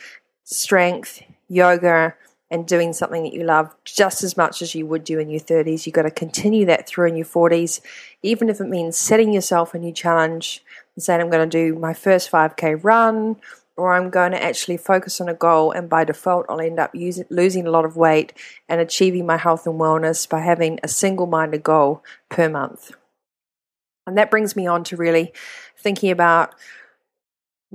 strength, 0.43 1.21
yoga, 1.47 2.15
and 2.51 2.67
doing 2.67 2.93
something 2.93 3.23
that 3.23 3.33
you 3.33 3.43
love 3.43 3.75
just 3.83 4.23
as 4.23 4.37
much 4.37 4.61
as 4.61 4.75
you 4.75 4.85
would 4.85 5.03
do 5.03 5.19
in 5.19 5.29
your 5.29 5.39
30s. 5.39 5.85
You've 5.85 5.95
got 5.95 6.03
to 6.03 6.11
continue 6.11 6.65
that 6.65 6.87
through 6.87 7.07
in 7.07 7.15
your 7.15 7.25
40s, 7.25 7.81
even 8.23 8.49
if 8.49 8.59
it 8.59 8.67
means 8.67 8.97
setting 8.97 9.33
yourself 9.33 9.73
a 9.73 9.79
new 9.79 9.91
challenge 9.91 10.63
and 10.95 11.03
saying, 11.03 11.21
I'm 11.21 11.29
going 11.29 11.47
to 11.47 11.57
do 11.57 11.77
my 11.77 11.93
first 11.93 12.31
5K 12.31 12.83
run 12.83 13.37
or 13.77 13.93
I'm 13.93 14.09
going 14.09 14.31
to 14.31 14.41
actually 14.41 14.77
focus 14.77 15.19
on 15.19 15.29
a 15.29 15.33
goal, 15.33 15.71
and 15.71 15.89
by 15.89 16.03
default, 16.03 16.45
I'll 16.47 16.61
end 16.61 16.79
up 16.79 16.95
using, 16.95 17.25
losing 17.29 17.67
a 17.67 17.71
lot 17.71 17.85
of 17.85 17.97
weight 17.97 18.33
and 18.69 18.79
achieving 18.79 19.25
my 19.25 19.37
health 19.37 19.67
and 19.67 19.79
wellness 19.79 20.27
by 20.27 20.41
having 20.41 20.79
a 20.81 20.87
single 20.87 21.27
minded 21.27 21.63
goal 21.63 22.03
per 22.29 22.49
month. 22.49 22.91
And 24.07 24.17
that 24.17 24.31
brings 24.31 24.55
me 24.55 24.67
on 24.67 24.83
to 24.85 24.97
really 24.97 25.33
thinking 25.77 26.11
about 26.11 26.55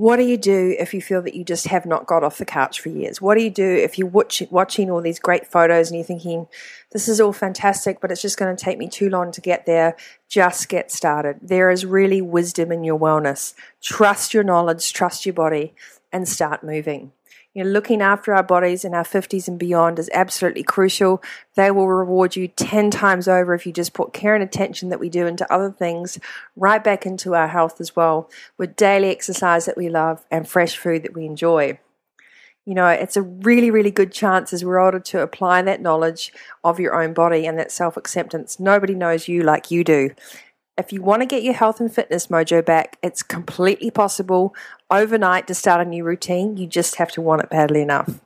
what 0.00 0.16
do 0.16 0.22
you 0.22 0.38
do 0.38 0.74
if 0.78 0.94
you 0.94 1.02
feel 1.02 1.20
that 1.20 1.34
you 1.34 1.44
just 1.44 1.66
have 1.66 1.84
not 1.84 2.06
got 2.06 2.24
off 2.24 2.38
the 2.38 2.46
couch 2.46 2.80
for 2.80 2.88
years? 2.88 3.20
What 3.20 3.36
do 3.36 3.44
you 3.44 3.50
do 3.50 3.62
if 3.62 3.98
you're 3.98 4.08
watch, 4.08 4.42
watching 4.48 4.90
all 4.90 5.02
these 5.02 5.18
great 5.18 5.46
photos 5.46 5.90
and 5.90 5.98
you're 5.98 6.06
thinking, 6.06 6.46
this 6.92 7.06
is 7.06 7.20
all 7.20 7.34
fantastic, 7.34 8.00
but 8.00 8.10
it's 8.10 8.22
just 8.22 8.38
going 8.38 8.56
to 8.56 8.64
take 8.64 8.78
me 8.78 8.88
too 8.88 9.10
long 9.10 9.30
to 9.32 9.42
get 9.42 9.66
there? 9.66 9.96
Just 10.26 10.70
get 10.70 10.90
started. 10.90 11.36
There 11.42 11.70
is 11.70 11.84
really 11.84 12.22
wisdom 12.22 12.72
in 12.72 12.82
your 12.82 12.98
wellness. 12.98 13.52
Trust 13.82 14.32
your 14.32 14.42
knowledge, 14.42 14.90
trust 14.94 15.26
your 15.26 15.34
body, 15.34 15.74
and 16.10 16.26
start 16.26 16.64
moving. 16.64 17.12
You 17.54 17.64
know, 17.64 17.70
looking 17.70 18.00
after 18.00 18.32
our 18.32 18.44
bodies 18.44 18.84
in 18.84 18.94
our 18.94 19.02
50s 19.02 19.48
and 19.48 19.58
beyond 19.58 19.98
is 19.98 20.08
absolutely 20.14 20.62
crucial. 20.62 21.20
They 21.56 21.72
will 21.72 21.88
reward 21.88 22.36
you 22.36 22.46
10 22.46 22.90
times 22.90 23.26
over 23.26 23.54
if 23.54 23.66
you 23.66 23.72
just 23.72 23.92
put 23.92 24.12
care 24.12 24.34
and 24.36 24.44
attention 24.44 24.88
that 24.90 25.00
we 25.00 25.08
do 25.08 25.26
into 25.26 25.52
other 25.52 25.72
things 25.72 26.18
right 26.54 26.82
back 26.82 27.06
into 27.06 27.34
our 27.34 27.48
health 27.48 27.80
as 27.80 27.96
well, 27.96 28.30
with 28.56 28.76
daily 28.76 29.10
exercise 29.10 29.66
that 29.66 29.76
we 29.76 29.88
love 29.88 30.24
and 30.30 30.46
fresh 30.46 30.76
food 30.76 31.02
that 31.02 31.14
we 31.14 31.26
enjoy. 31.26 31.78
You 32.66 32.74
know, 32.74 32.86
it's 32.86 33.16
a 33.16 33.22
really, 33.22 33.72
really 33.72 33.90
good 33.90 34.12
chance 34.12 34.52
as 34.52 34.64
we're 34.64 34.78
older 34.78 35.00
to 35.00 35.20
apply 35.20 35.62
that 35.62 35.80
knowledge 35.80 36.32
of 36.62 36.78
your 36.78 37.02
own 37.02 37.14
body 37.14 37.46
and 37.46 37.58
that 37.58 37.72
self 37.72 37.96
acceptance. 37.96 38.60
Nobody 38.60 38.94
knows 38.94 39.26
you 39.26 39.42
like 39.42 39.72
you 39.72 39.82
do. 39.82 40.10
If 40.78 40.92
you 40.92 41.02
want 41.02 41.22
to 41.22 41.26
get 41.26 41.42
your 41.42 41.54
health 41.54 41.80
and 41.80 41.92
fitness 41.92 42.28
mojo 42.28 42.64
back, 42.64 42.96
it's 43.02 43.24
completely 43.24 43.90
possible 43.90 44.54
overnight 44.90 45.46
to 45.46 45.54
start 45.54 45.86
a 45.86 45.88
new 45.88 46.04
routine. 46.04 46.56
You 46.56 46.66
just 46.66 46.96
have 46.96 47.10
to 47.12 47.20
want 47.20 47.42
it 47.42 47.50
badly 47.50 47.82
enough. 47.82 48.20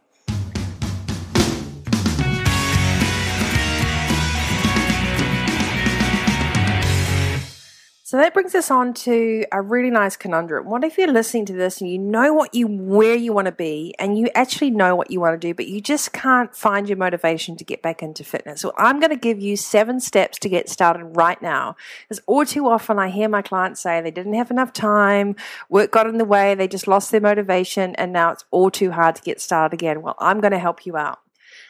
So 8.15 8.19
that 8.19 8.33
brings 8.33 8.55
us 8.55 8.71
on 8.71 8.95
to 8.95 9.45
a 9.51 9.61
really 9.61 9.91
nice 9.91 10.17
conundrum. 10.17 10.67
What 10.67 10.85
if 10.85 10.97
you're 10.97 11.11
listening 11.11 11.47
to 11.47 11.53
this 11.53 11.81
and 11.81 11.91
you 11.91 11.99
know 11.99 12.33
what 12.33 12.55
you 12.55 12.69
where 12.69 13.17
you 13.17 13.33
want 13.33 13.47
to 13.47 13.53
be 13.53 13.93
and 13.99 14.17
you 14.17 14.29
actually 14.37 14.71
know 14.71 14.95
what 14.95 15.11
you 15.11 15.19
want 15.19 15.35
to 15.41 15.49
do, 15.49 15.53
but 15.53 15.67
you 15.67 15.81
just 15.81 16.13
can't 16.13 16.55
find 16.55 16.89
your 16.89 16.97
motivation 16.97 17.57
to 17.57 17.65
get 17.65 17.83
back 17.83 18.05
into 18.05 18.23
fitness? 18.23 18.61
So 18.61 18.73
I'm 18.79 19.01
going 19.01 19.11
to 19.11 19.17
give 19.17 19.41
you 19.41 19.57
seven 19.57 19.99
steps 19.99 20.39
to 20.39 20.49
get 20.49 20.69
started 20.69 21.07
right 21.17 21.43
now. 21.43 21.75
Because 22.09 22.23
all 22.29 22.47
too 22.47 22.69
often 22.69 23.01
I 23.01 23.09
hear 23.09 23.29
my 23.29 23.43
clients 23.43 23.81
say 23.81 24.01
they 24.01 24.13
didn't 24.13 24.35
have 24.35 24.53
enough 24.53 24.73
time, 24.73 25.35
work 25.69 25.91
got 25.91 26.07
in 26.07 26.19
the 26.19 26.25
way, 26.25 26.55
they 26.55 26.69
just 26.69 26.87
lost 26.87 27.11
their 27.11 27.21
motivation, 27.21 27.97
and 27.97 28.13
now 28.13 28.31
it's 28.31 28.45
all 28.53 28.71
too 28.71 28.93
hard 28.93 29.17
to 29.17 29.23
get 29.23 29.41
started 29.41 29.75
again. 29.75 30.03
Well, 30.03 30.15
I'm 30.21 30.39
going 30.39 30.53
to 30.53 30.61
help 30.61 30.87
you 30.87 30.97
out. 30.97 31.24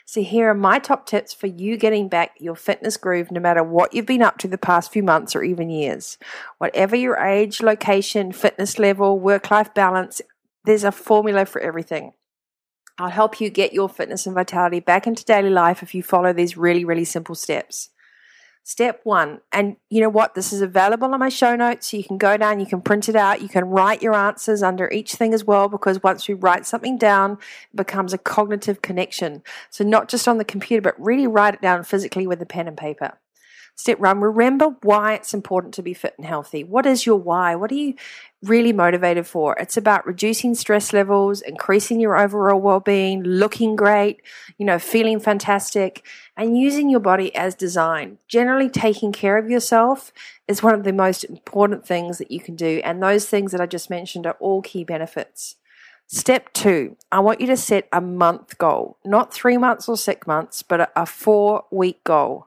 So, 0.07 0.23
here 0.23 0.51
are 0.51 0.55
my 0.55 0.79
top 0.79 1.07
tips 1.07 1.33
for 1.33 1.47
you 1.47 1.79
getting 1.79 2.09
back 2.09 2.33
your 2.39 2.55
fitness 2.55 2.99
groove 2.99 3.31
no 3.31 3.41
matter 3.41 3.63
what 3.63 3.95
you've 3.95 4.05
been 4.05 4.23
up 4.23 4.37
to 4.39 4.49
the 4.49 4.59
past 4.59 4.93
few 4.93 5.03
months 5.03 5.35
or 5.35 5.43
even 5.43 5.71
years. 5.71 6.19
Whatever 6.59 6.95
your 6.95 7.17
age, 7.17 7.63
location, 7.63 8.31
fitness 8.31 8.79
level, 8.79 9.19
work 9.19 9.51
life 9.51 9.73
balance, 9.73 10.21
there's 10.65 10.85
a 10.85 10.93
formula 10.93 11.47
for 11.47 11.61
everything. 11.61 12.13
I'll 12.99 13.11
help 13.11 13.41
you 13.41 13.51
get 13.51 13.73
your 13.73 13.89
fitness 13.89 14.27
and 14.27 14.35
vitality 14.35 14.79
back 14.79 15.07
into 15.07 15.25
daily 15.25 15.51
life 15.51 15.83
if 15.83 15.95
you 15.95 16.03
follow 16.03 16.33
these 16.33 16.57
really, 16.57 16.85
really 16.85 17.05
simple 17.05 17.35
steps. 17.35 17.91
Step 18.67 19.01
one, 19.05 19.43
and 19.53 19.77
you 19.91 20.01
know 20.01 20.09
what? 20.09 20.35
This 20.35 20.51
is 20.51 20.63
available 20.63 21.13
on 21.13 21.21
my 21.21 21.29
show 21.29 21.55
notes. 21.55 21.91
So 21.91 21.99
you 21.99 22.03
can 22.03 22.17
go 22.17 22.39
down, 22.39 22.61
you 22.61 22.67
can 22.67 22.81
print 22.81 23.11
it 23.11 23.15
out, 23.15 23.43
you 23.43 23.49
can 23.49 23.67
write 23.67 24.01
your 24.01 24.15
answers 24.15 24.63
under 24.63 24.91
each 24.91 25.17
thing 25.17 25.35
as 25.35 25.45
well, 25.45 25.69
because 25.69 26.03
once 26.03 26.31
you 26.31 26.37
write 26.37 26.65
something 26.65 26.97
down, 26.97 27.33
it 27.33 27.77
becomes 27.77 28.15
a 28.15 28.19
cognitive 28.19 28.81
connection. 28.81 29.43
So 29.69 29.85
not 29.85 30.09
just 30.09 30.27
on 30.27 30.39
the 30.39 30.47
computer, 30.47 30.81
but 30.81 30.99
really 30.99 31.27
write 31.27 31.53
it 31.53 31.61
down 31.61 31.85
physically 31.85 32.27
with 32.27 32.41
a 32.41 32.47
pen 32.47 32.67
and 32.67 32.77
paper. 32.77 33.19
Step 33.77 33.99
one, 33.99 34.21
remember 34.21 34.77
why 34.83 35.15
it's 35.15 35.35
important 35.35 35.75
to 35.75 35.83
be 35.83 35.95
fit 35.95 36.15
and 36.17 36.27
healthy. 36.27 36.63
What 36.63 36.87
is 36.87 37.07
your 37.07 37.17
why? 37.17 37.57
What 37.57 37.73
are 37.73 37.77
you 37.77 37.95
really 38.43 38.73
motivated 38.73 39.27
for? 39.27 39.57
It's 39.59 39.77
about 39.77 40.07
reducing 40.07 40.55
stress 40.55 40.93
levels, 40.93 41.41
increasing 41.41 41.99
your 41.99 42.17
overall 42.17 42.61
well 42.61 42.79
being, 42.79 43.25
looking 43.25 43.75
great, 43.75 44.23
you 44.59 44.65
know, 44.65 44.79
feeling 44.79 45.19
fantastic, 45.19 46.07
and 46.37 46.57
using 46.57 46.89
your 46.89 47.01
body 47.01 47.35
as 47.35 47.57
designed. 47.57 48.19
Generally, 48.29 48.71
taking 48.71 49.11
care 49.11 49.39
of 49.39 49.51
yourself 49.51 50.13
is 50.47 50.63
one 50.63 50.75
of 50.75 50.85
the 50.85 50.93
most 50.93 51.25
important 51.25 51.85
things 51.85 52.19
that 52.19 52.31
you 52.31 52.39
can 52.39 52.55
do. 52.55 52.81
And 52.85 53.03
those 53.03 53.27
things 53.29 53.51
that 53.51 53.61
I 53.61 53.67
just 53.67 53.91
mentioned 53.91 54.25
are 54.25 54.37
all 54.39 54.63
key 54.63 54.85
benefits. 54.85 55.57
Step 56.07 56.53
two, 56.53 56.97
I 57.11 57.19
want 57.21 57.41
you 57.41 57.49
to 57.49 57.57
set 57.57 57.89
a 57.93 58.01
month 58.01 58.57
goal, 58.59 58.99
not 59.05 59.35
three 59.35 59.57
months 59.57 59.89
or 59.89 59.97
six 59.97 60.29
months, 60.29 60.63
but 60.63 60.93
a 60.95 61.07
four 61.07 61.65
week 61.73 62.05
goal. 62.05 62.47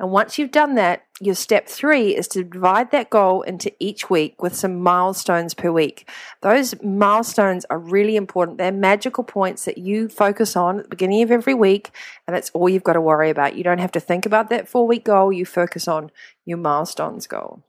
And 0.00 0.10
once 0.10 0.38
you've 0.38 0.50
done 0.50 0.76
that, 0.76 1.04
your 1.20 1.34
step 1.34 1.68
three 1.68 2.16
is 2.16 2.26
to 2.28 2.42
divide 2.42 2.90
that 2.90 3.10
goal 3.10 3.42
into 3.42 3.70
each 3.78 4.08
week 4.08 4.42
with 4.42 4.56
some 4.56 4.80
milestones 4.80 5.52
per 5.52 5.70
week. 5.70 6.08
Those 6.40 6.74
milestones 6.82 7.66
are 7.68 7.78
really 7.78 8.16
important. 8.16 8.56
They're 8.56 8.72
magical 8.72 9.24
points 9.24 9.66
that 9.66 9.76
you 9.76 10.08
focus 10.08 10.56
on 10.56 10.78
at 10.78 10.84
the 10.84 10.88
beginning 10.88 11.20
of 11.20 11.30
every 11.30 11.52
week, 11.52 11.90
and 12.26 12.34
that's 12.34 12.48
all 12.54 12.70
you've 12.70 12.82
got 12.82 12.94
to 12.94 13.00
worry 13.02 13.28
about. 13.28 13.56
You 13.56 13.62
don't 13.62 13.76
have 13.76 13.92
to 13.92 14.00
think 14.00 14.24
about 14.24 14.48
that 14.48 14.66
four 14.66 14.86
week 14.86 15.04
goal, 15.04 15.30
you 15.30 15.44
focus 15.44 15.86
on 15.86 16.10
your 16.46 16.56
milestones 16.56 17.26
goal. 17.26 17.62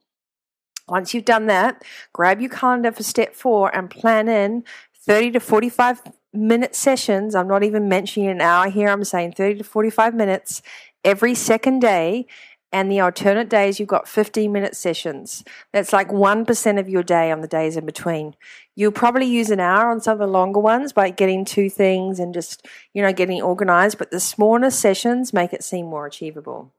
Once 0.88 1.14
you've 1.14 1.26
done 1.26 1.48
that, 1.48 1.84
grab 2.14 2.40
your 2.40 2.50
calendar 2.50 2.94
for 2.94 3.04
step 3.04 3.36
four 3.36 3.76
and 3.76 3.90
plan 3.90 4.30
in 4.30 4.64
30 5.06 5.32
to 5.32 5.40
45 5.42 6.02
minute 6.34 6.76
sessions. 6.76 7.36
I'm 7.36 7.50
not 7.50 7.64
even 7.64 7.90
mentioning 7.90 8.30
an 8.30 8.40
hour 8.40 8.70
here, 8.70 8.88
I'm 8.88 9.04
saying 9.04 9.34
30 9.34 9.58
to 9.58 9.64
45 9.66 10.16
minutes 10.16 10.62
every 11.04 11.36
second 11.36 11.80
day 11.80 12.28
And 12.74 12.90
the 12.90 13.02
alternate 13.02 13.50
days, 13.50 13.80
you've 13.80 13.90
got 13.90 14.08
15 14.08 14.52
minute 14.52 14.76
sessions. 14.78 15.44
That's 15.74 15.92
like 15.92 16.08
1% 16.08 16.80
of 16.80 16.88
your 16.88 17.04
day 17.04 17.30
on 17.32 17.42
the 17.42 17.48
days 17.48 17.76
in 17.76 17.86
between. 17.86 18.36
You'll 18.76 18.94
probably 18.94 19.26
use 19.26 19.50
an 19.50 19.60
hour 19.60 19.92
on 19.92 20.00
some 20.00 20.14
of 20.14 20.20
the 20.20 20.28
longer 20.28 20.60
ones 20.60 20.94
by 20.94 21.10
getting 21.10 21.44
two 21.44 21.70
things 21.70 22.18
and 22.18 22.34
just, 22.34 22.66
you 22.94 23.02
know, 23.02 23.12
getting 23.12 23.42
organized. 23.42 23.98
But 23.98 24.12
the 24.12 24.22
smaller 24.22 24.70
sessions 24.70 25.34
make 25.34 25.52
it 25.52 25.64
seem 25.64 25.88
more 25.88 26.06
achievable. 26.06 26.72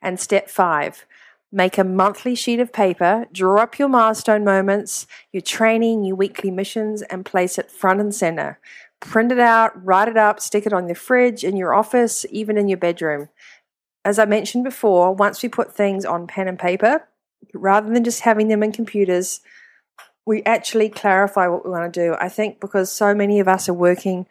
And 0.00 0.20
step 0.20 0.48
five, 0.48 1.04
Make 1.50 1.78
a 1.78 1.84
monthly 1.84 2.34
sheet 2.34 2.60
of 2.60 2.74
paper, 2.74 3.26
draw 3.32 3.62
up 3.62 3.78
your 3.78 3.88
milestone 3.88 4.44
moments, 4.44 5.06
your 5.32 5.40
training, 5.40 6.04
your 6.04 6.14
weekly 6.14 6.50
missions, 6.50 7.00
and 7.00 7.24
place 7.24 7.56
it 7.56 7.70
front 7.70 8.00
and 8.00 8.14
center. 8.14 8.58
Print 9.00 9.32
it 9.32 9.38
out, 9.38 9.72
write 9.84 10.08
it 10.08 10.16
up, 10.16 10.40
stick 10.40 10.66
it 10.66 10.72
on 10.72 10.86
the 10.86 10.94
fridge, 10.94 11.44
in 11.44 11.56
your 11.56 11.72
office, 11.74 12.26
even 12.30 12.58
in 12.58 12.68
your 12.68 12.78
bedroom. 12.78 13.28
As 14.04 14.18
I 14.18 14.24
mentioned 14.24 14.64
before, 14.64 15.14
once 15.14 15.42
we 15.42 15.48
put 15.48 15.74
things 15.74 16.04
on 16.04 16.26
pen 16.26 16.48
and 16.48 16.58
paper, 16.58 17.06
rather 17.54 17.92
than 17.92 18.04
just 18.04 18.20
having 18.20 18.48
them 18.48 18.62
in 18.62 18.72
computers, 18.72 19.40
we 20.26 20.42
actually 20.42 20.88
clarify 20.88 21.46
what 21.46 21.64
we 21.64 21.70
want 21.70 21.92
to 21.92 22.00
do. 22.06 22.16
I 22.20 22.28
think 22.28 22.60
because 22.60 22.92
so 22.92 23.14
many 23.14 23.40
of 23.40 23.48
us 23.48 23.68
are 23.68 23.74
working 23.74 24.26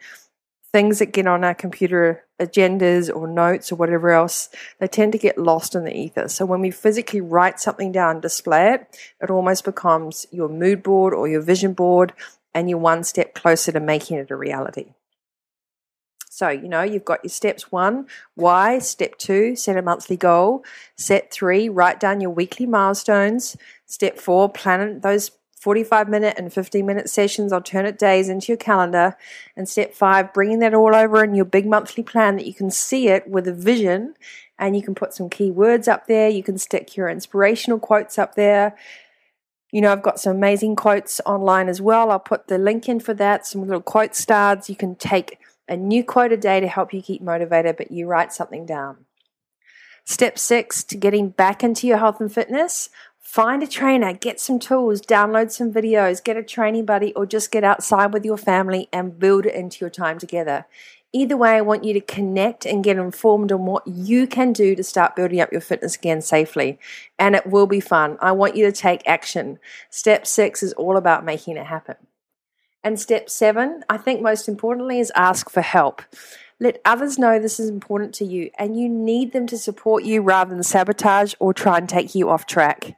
things 0.70 0.98
that 0.98 1.12
get 1.12 1.26
on 1.26 1.44
our 1.44 1.54
computer 1.54 2.24
agendas 2.40 3.14
or 3.14 3.26
notes 3.26 3.72
or 3.72 3.76
whatever 3.76 4.10
else, 4.10 4.48
they 4.78 4.86
tend 4.86 5.12
to 5.12 5.18
get 5.18 5.38
lost 5.38 5.74
in 5.74 5.84
the 5.84 5.96
ether. 5.96 6.28
So 6.28 6.44
when 6.44 6.60
we 6.60 6.70
physically 6.70 7.20
write 7.20 7.58
something 7.58 7.90
down, 7.90 8.20
display 8.20 8.74
it, 8.74 8.98
it 9.20 9.30
almost 9.30 9.64
becomes 9.64 10.26
your 10.30 10.48
mood 10.48 10.82
board 10.82 11.14
or 11.14 11.26
your 11.26 11.40
vision 11.40 11.72
board, 11.72 12.12
and 12.54 12.68
you're 12.68 12.78
one 12.78 13.04
step 13.04 13.34
closer 13.34 13.72
to 13.72 13.80
making 13.80 14.18
it 14.18 14.30
a 14.30 14.36
reality. 14.36 14.92
So, 16.30 16.50
you 16.50 16.68
know, 16.68 16.82
you've 16.82 17.04
got 17.04 17.24
your 17.24 17.30
steps 17.30 17.72
one, 17.72 18.06
why, 18.34 18.78
step 18.78 19.18
two, 19.18 19.56
set 19.56 19.76
a 19.76 19.82
monthly 19.82 20.16
goal, 20.16 20.64
step 20.96 21.32
three, 21.32 21.68
write 21.68 21.98
down 21.98 22.20
your 22.20 22.30
weekly 22.30 22.64
milestones, 22.64 23.56
step 23.86 24.18
four, 24.18 24.48
plan 24.48 25.00
those 25.00 25.32
45 25.58 26.08
minute 26.08 26.34
and 26.38 26.52
15 26.52 26.86
minute 26.86 27.10
sessions, 27.10 27.52
alternate 27.52 27.98
days 27.98 28.28
into 28.28 28.52
your 28.52 28.56
calendar. 28.56 29.16
And 29.56 29.68
step 29.68 29.94
five, 29.94 30.32
bringing 30.32 30.60
that 30.60 30.74
all 30.74 30.94
over 30.94 31.24
in 31.24 31.34
your 31.34 31.44
big 31.44 31.66
monthly 31.66 32.04
plan 32.04 32.36
that 32.36 32.46
you 32.46 32.54
can 32.54 32.70
see 32.70 33.08
it 33.08 33.28
with 33.28 33.48
a 33.48 33.52
vision 33.52 34.14
and 34.58 34.76
you 34.76 34.82
can 34.82 34.94
put 34.94 35.14
some 35.14 35.28
key 35.28 35.50
words 35.50 35.88
up 35.88 36.06
there. 36.06 36.28
You 36.28 36.42
can 36.42 36.58
stick 36.58 36.96
your 36.96 37.08
inspirational 37.08 37.78
quotes 37.78 38.18
up 38.18 38.34
there. 38.34 38.76
You 39.70 39.82
know, 39.82 39.92
I've 39.92 40.02
got 40.02 40.18
some 40.18 40.36
amazing 40.36 40.76
quotes 40.76 41.20
online 41.26 41.68
as 41.68 41.80
well. 41.80 42.10
I'll 42.10 42.18
put 42.18 42.48
the 42.48 42.58
link 42.58 42.88
in 42.88 43.00
for 43.00 43.12
that, 43.14 43.46
some 43.46 43.62
little 43.62 43.82
quote 43.82 44.14
stars. 44.14 44.70
You 44.70 44.76
can 44.76 44.94
take 44.94 45.38
a 45.68 45.76
new 45.76 46.02
quote 46.02 46.32
a 46.32 46.36
day 46.36 46.60
to 46.60 46.68
help 46.68 46.94
you 46.94 47.02
keep 47.02 47.20
motivated, 47.20 47.76
but 47.76 47.90
you 47.90 48.06
write 48.06 48.32
something 48.32 48.64
down. 48.64 49.04
Step 50.04 50.38
six 50.38 50.82
to 50.84 50.96
getting 50.96 51.28
back 51.28 51.62
into 51.62 51.86
your 51.86 51.98
health 51.98 52.18
and 52.18 52.32
fitness. 52.32 52.88
Find 53.20 53.62
a 53.62 53.66
trainer, 53.66 54.14
get 54.14 54.40
some 54.40 54.58
tools, 54.58 55.02
download 55.02 55.50
some 55.50 55.70
videos, 55.70 56.24
get 56.24 56.38
a 56.38 56.42
training 56.42 56.86
buddy, 56.86 57.12
or 57.12 57.26
just 57.26 57.50
get 57.50 57.62
outside 57.62 58.14
with 58.14 58.24
your 58.24 58.38
family 58.38 58.88
and 58.90 59.18
build 59.18 59.44
it 59.44 59.54
into 59.54 59.80
your 59.82 59.90
time 59.90 60.18
together. 60.18 60.64
Either 61.12 61.36
way, 61.38 61.52
I 61.52 61.62
want 61.62 61.84
you 61.84 61.94
to 61.94 62.00
connect 62.00 62.66
and 62.66 62.84
get 62.84 62.98
informed 62.98 63.50
on 63.50 63.64
what 63.64 63.86
you 63.86 64.26
can 64.26 64.52
do 64.52 64.74
to 64.74 64.82
start 64.84 65.16
building 65.16 65.40
up 65.40 65.50
your 65.50 65.62
fitness 65.62 65.96
again 65.96 66.20
safely. 66.20 66.78
And 67.18 67.34
it 67.34 67.46
will 67.46 67.66
be 67.66 67.80
fun. 67.80 68.18
I 68.20 68.32
want 68.32 68.56
you 68.56 68.66
to 68.66 68.72
take 68.72 69.02
action. 69.06 69.58
Step 69.88 70.26
six 70.26 70.62
is 70.62 70.74
all 70.74 70.98
about 70.98 71.24
making 71.24 71.56
it 71.56 71.66
happen. 71.66 71.96
And 72.84 73.00
step 73.00 73.30
seven, 73.30 73.84
I 73.88 73.96
think 73.96 74.20
most 74.20 74.48
importantly, 74.48 75.00
is 75.00 75.10
ask 75.16 75.48
for 75.50 75.62
help. 75.62 76.02
Let 76.60 76.80
others 76.84 77.18
know 77.18 77.38
this 77.38 77.58
is 77.58 77.70
important 77.70 78.14
to 78.16 78.24
you 78.24 78.50
and 78.58 78.78
you 78.78 78.88
need 78.88 79.32
them 79.32 79.46
to 79.46 79.56
support 79.56 80.04
you 80.04 80.22
rather 80.22 80.54
than 80.54 80.62
sabotage 80.62 81.34
or 81.38 81.54
try 81.54 81.78
and 81.78 81.88
take 81.88 82.14
you 82.14 82.28
off 82.28 82.46
track. 82.46 82.96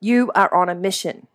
You 0.00 0.32
are 0.34 0.52
on 0.52 0.68
a 0.68 0.74
mission. 0.74 1.28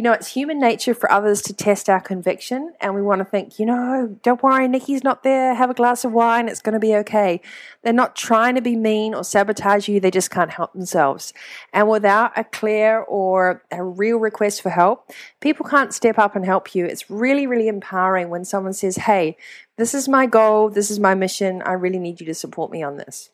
You 0.00 0.04
know, 0.04 0.14
it's 0.14 0.28
human 0.28 0.58
nature 0.58 0.94
for 0.94 1.12
others 1.12 1.42
to 1.42 1.52
test 1.52 1.90
our 1.90 2.00
conviction, 2.00 2.72
and 2.80 2.94
we 2.94 3.02
want 3.02 3.18
to 3.18 3.24
think, 3.26 3.58
you 3.58 3.66
know, 3.66 4.16
don't 4.22 4.42
worry, 4.42 4.66
Nikki's 4.66 5.04
not 5.04 5.24
there, 5.24 5.54
have 5.54 5.68
a 5.68 5.74
glass 5.74 6.06
of 6.06 6.12
wine, 6.12 6.48
it's 6.48 6.62
going 6.62 6.72
to 6.72 6.78
be 6.78 6.96
okay. 6.96 7.42
They're 7.82 7.92
not 7.92 8.16
trying 8.16 8.54
to 8.54 8.62
be 8.62 8.76
mean 8.76 9.12
or 9.12 9.22
sabotage 9.24 9.88
you, 9.88 10.00
they 10.00 10.10
just 10.10 10.30
can't 10.30 10.52
help 10.52 10.72
themselves. 10.72 11.34
And 11.74 11.86
without 11.86 12.32
a 12.34 12.44
clear 12.44 13.00
or 13.00 13.62
a 13.70 13.84
real 13.84 14.16
request 14.16 14.62
for 14.62 14.70
help, 14.70 15.10
people 15.40 15.66
can't 15.66 15.92
step 15.92 16.18
up 16.18 16.34
and 16.34 16.46
help 16.46 16.74
you. 16.74 16.86
It's 16.86 17.10
really, 17.10 17.46
really 17.46 17.68
empowering 17.68 18.30
when 18.30 18.46
someone 18.46 18.72
says, 18.72 18.96
hey, 18.96 19.36
this 19.76 19.92
is 19.92 20.08
my 20.08 20.24
goal, 20.24 20.70
this 20.70 20.90
is 20.90 20.98
my 20.98 21.14
mission, 21.14 21.60
I 21.60 21.72
really 21.72 21.98
need 21.98 22.20
you 22.20 22.26
to 22.28 22.34
support 22.34 22.72
me 22.72 22.82
on 22.82 22.96
this 22.96 23.28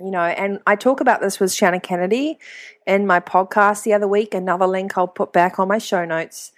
you 0.00 0.10
know, 0.10 0.20
and 0.20 0.60
I 0.66 0.76
talk 0.76 1.00
about 1.00 1.20
this 1.20 1.38
with 1.38 1.52
Shannon 1.52 1.80
Kennedy 1.80 2.38
in 2.86 3.06
my 3.06 3.20
podcast 3.20 3.84
the 3.84 3.92
other 3.92 4.08
week. 4.08 4.34
Another 4.34 4.66
link 4.66 4.96
I'll 4.96 5.08
put 5.08 5.32
back 5.32 5.58
on 5.58 5.68
my 5.68 5.78
show 5.78 6.04
notes 6.04 6.52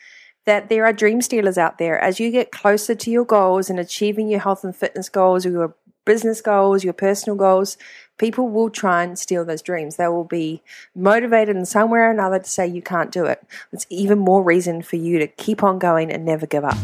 that 0.44 0.68
there 0.68 0.84
are 0.84 0.92
dream 0.92 1.20
stealers 1.20 1.58
out 1.58 1.78
there. 1.78 1.98
As 1.98 2.18
you 2.18 2.30
get 2.30 2.52
closer 2.52 2.94
to 2.94 3.10
your 3.10 3.24
goals 3.24 3.70
and 3.70 3.78
achieving 3.78 4.28
your 4.28 4.40
health 4.40 4.64
and 4.64 4.74
fitness 4.74 5.08
goals 5.08 5.46
or 5.46 5.50
your 5.50 5.74
business 6.04 6.40
goals, 6.40 6.82
your 6.82 6.92
personal 6.92 7.36
goals, 7.36 7.76
people 8.18 8.48
will 8.48 8.70
try 8.70 9.04
and 9.04 9.18
steal 9.18 9.44
those 9.44 9.62
dreams. 9.62 9.96
They 9.96 10.08
will 10.08 10.24
be 10.24 10.62
motivated 10.94 11.56
in 11.56 11.64
some 11.64 11.90
way 11.90 12.00
or 12.00 12.10
another 12.10 12.40
to 12.40 12.48
say 12.48 12.66
you 12.66 12.82
can't 12.82 13.12
do 13.12 13.24
it. 13.24 13.42
It's 13.72 13.86
even 13.88 14.18
more 14.18 14.42
reason 14.42 14.82
for 14.82 14.96
you 14.96 15.18
to 15.18 15.26
keep 15.26 15.62
on 15.62 15.78
going 15.78 16.10
and 16.10 16.24
never 16.24 16.46
give 16.46 16.64
up. 16.64 16.76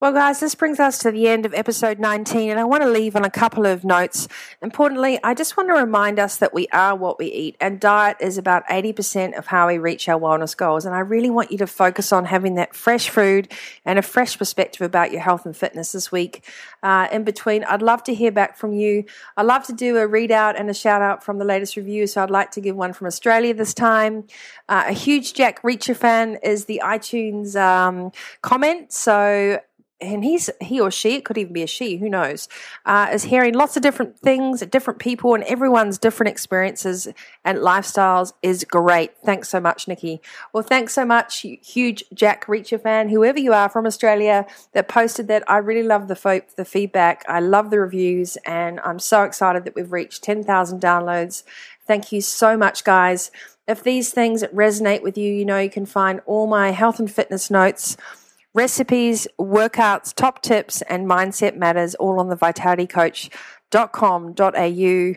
Well, 0.00 0.14
guys, 0.14 0.40
this 0.40 0.54
brings 0.54 0.80
us 0.80 0.96
to 1.00 1.10
the 1.10 1.28
end 1.28 1.44
of 1.44 1.52
episode 1.52 1.98
19, 1.98 2.48
and 2.48 2.58
I 2.58 2.64
want 2.64 2.82
to 2.82 2.88
leave 2.88 3.16
on 3.16 3.24
a 3.26 3.30
couple 3.30 3.66
of 3.66 3.84
notes. 3.84 4.28
Importantly, 4.62 5.18
I 5.22 5.34
just 5.34 5.58
want 5.58 5.68
to 5.68 5.74
remind 5.74 6.18
us 6.18 6.38
that 6.38 6.54
we 6.54 6.68
are 6.68 6.96
what 6.96 7.18
we 7.18 7.26
eat, 7.26 7.56
and 7.60 7.78
diet 7.78 8.16
is 8.18 8.38
about 8.38 8.66
80% 8.68 9.36
of 9.36 9.48
how 9.48 9.66
we 9.66 9.76
reach 9.76 10.08
our 10.08 10.18
wellness 10.18 10.56
goals. 10.56 10.86
And 10.86 10.94
I 10.94 11.00
really 11.00 11.28
want 11.28 11.52
you 11.52 11.58
to 11.58 11.66
focus 11.66 12.14
on 12.14 12.24
having 12.24 12.54
that 12.54 12.74
fresh 12.74 13.10
food 13.10 13.52
and 13.84 13.98
a 13.98 14.02
fresh 14.02 14.38
perspective 14.38 14.80
about 14.80 15.12
your 15.12 15.20
health 15.20 15.44
and 15.44 15.54
fitness 15.54 15.92
this 15.92 16.10
week. 16.10 16.46
Uh, 16.82 17.06
in 17.12 17.22
between, 17.22 17.64
I'd 17.64 17.82
love 17.82 18.02
to 18.04 18.14
hear 18.14 18.32
back 18.32 18.56
from 18.56 18.72
you. 18.72 19.04
I'd 19.36 19.44
love 19.44 19.66
to 19.66 19.74
do 19.74 19.98
a 19.98 20.08
readout 20.08 20.58
and 20.58 20.70
a 20.70 20.74
shout 20.74 21.02
out 21.02 21.22
from 21.22 21.36
the 21.36 21.44
latest 21.44 21.76
review, 21.76 22.06
so 22.06 22.22
I'd 22.22 22.30
like 22.30 22.52
to 22.52 22.62
give 22.62 22.74
one 22.74 22.94
from 22.94 23.06
Australia 23.06 23.52
this 23.52 23.74
time. 23.74 24.24
Uh, 24.66 24.84
a 24.86 24.94
huge 24.94 25.34
Jack 25.34 25.60
Reacher 25.60 25.94
fan 25.94 26.38
is 26.42 26.64
the 26.64 26.80
iTunes 26.82 27.54
um, 27.54 28.12
comment, 28.40 28.94
so 28.94 29.60
and 30.00 30.24
he's 30.24 30.48
he 30.60 30.80
or 30.80 30.90
she 30.90 31.16
it 31.16 31.24
could 31.24 31.36
even 31.38 31.52
be 31.52 31.62
a 31.62 31.66
she 31.66 31.96
who 31.96 32.08
knows 32.08 32.48
uh, 32.86 33.08
is 33.12 33.24
hearing 33.24 33.54
lots 33.54 33.76
of 33.76 33.82
different 33.82 34.18
things 34.18 34.60
different 34.66 34.98
people 34.98 35.34
and 35.34 35.44
everyone's 35.44 35.98
different 35.98 36.30
experiences 36.30 37.08
and 37.44 37.58
lifestyles 37.58 38.32
is 38.42 38.64
great. 38.64 39.12
Thanks 39.24 39.48
so 39.48 39.60
much 39.60 39.88
nikki. 39.88 40.20
Well 40.52 40.62
thanks 40.62 40.92
so 40.92 41.04
much 41.04 41.44
huge 41.62 42.04
jack 42.14 42.46
reacher 42.46 42.80
fan 42.80 43.08
whoever 43.08 43.38
you 43.38 43.52
are 43.52 43.68
from 43.68 43.86
australia 43.86 44.46
that 44.72 44.88
posted 44.88 45.28
that 45.28 45.48
i 45.48 45.58
really 45.58 45.86
love 45.86 46.08
the 46.08 46.16
fo- 46.16 46.40
the 46.56 46.64
feedback. 46.64 47.24
I 47.28 47.40
love 47.40 47.70
the 47.70 47.80
reviews 47.80 48.36
and 48.46 48.80
i'm 48.80 48.98
so 48.98 49.24
excited 49.24 49.64
that 49.64 49.74
we've 49.74 49.92
reached 49.92 50.22
10000 50.22 50.80
downloads. 50.80 51.42
Thank 51.86 52.12
you 52.12 52.20
so 52.20 52.56
much 52.56 52.84
guys. 52.84 53.30
If 53.66 53.82
these 53.82 54.12
things 54.12 54.42
resonate 54.44 55.02
with 55.02 55.18
you 55.18 55.32
you 55.32 55.44
know 55.44 55.58
you 55.58 55.70
can 55.70 55.86
find 55.86 56.20
all 56.26 56.46
my 56.46 56.70
health 56.70 56.98
and 56.98 57.10
fitness 57.10 57.50
notes 57.50 57.96
recipes, 58.54 59.26
workouts, 59.38 60.14
top 60.14 60.42
tips, 60.42 60.82
and 60.82 61.06
mindset 61.06 61.56
matters 61.56 61.94
all 61.96 62.20
on 62.20 62.28
the 62.28 62.36
vitalitycoach.com.au. 62.36 65.14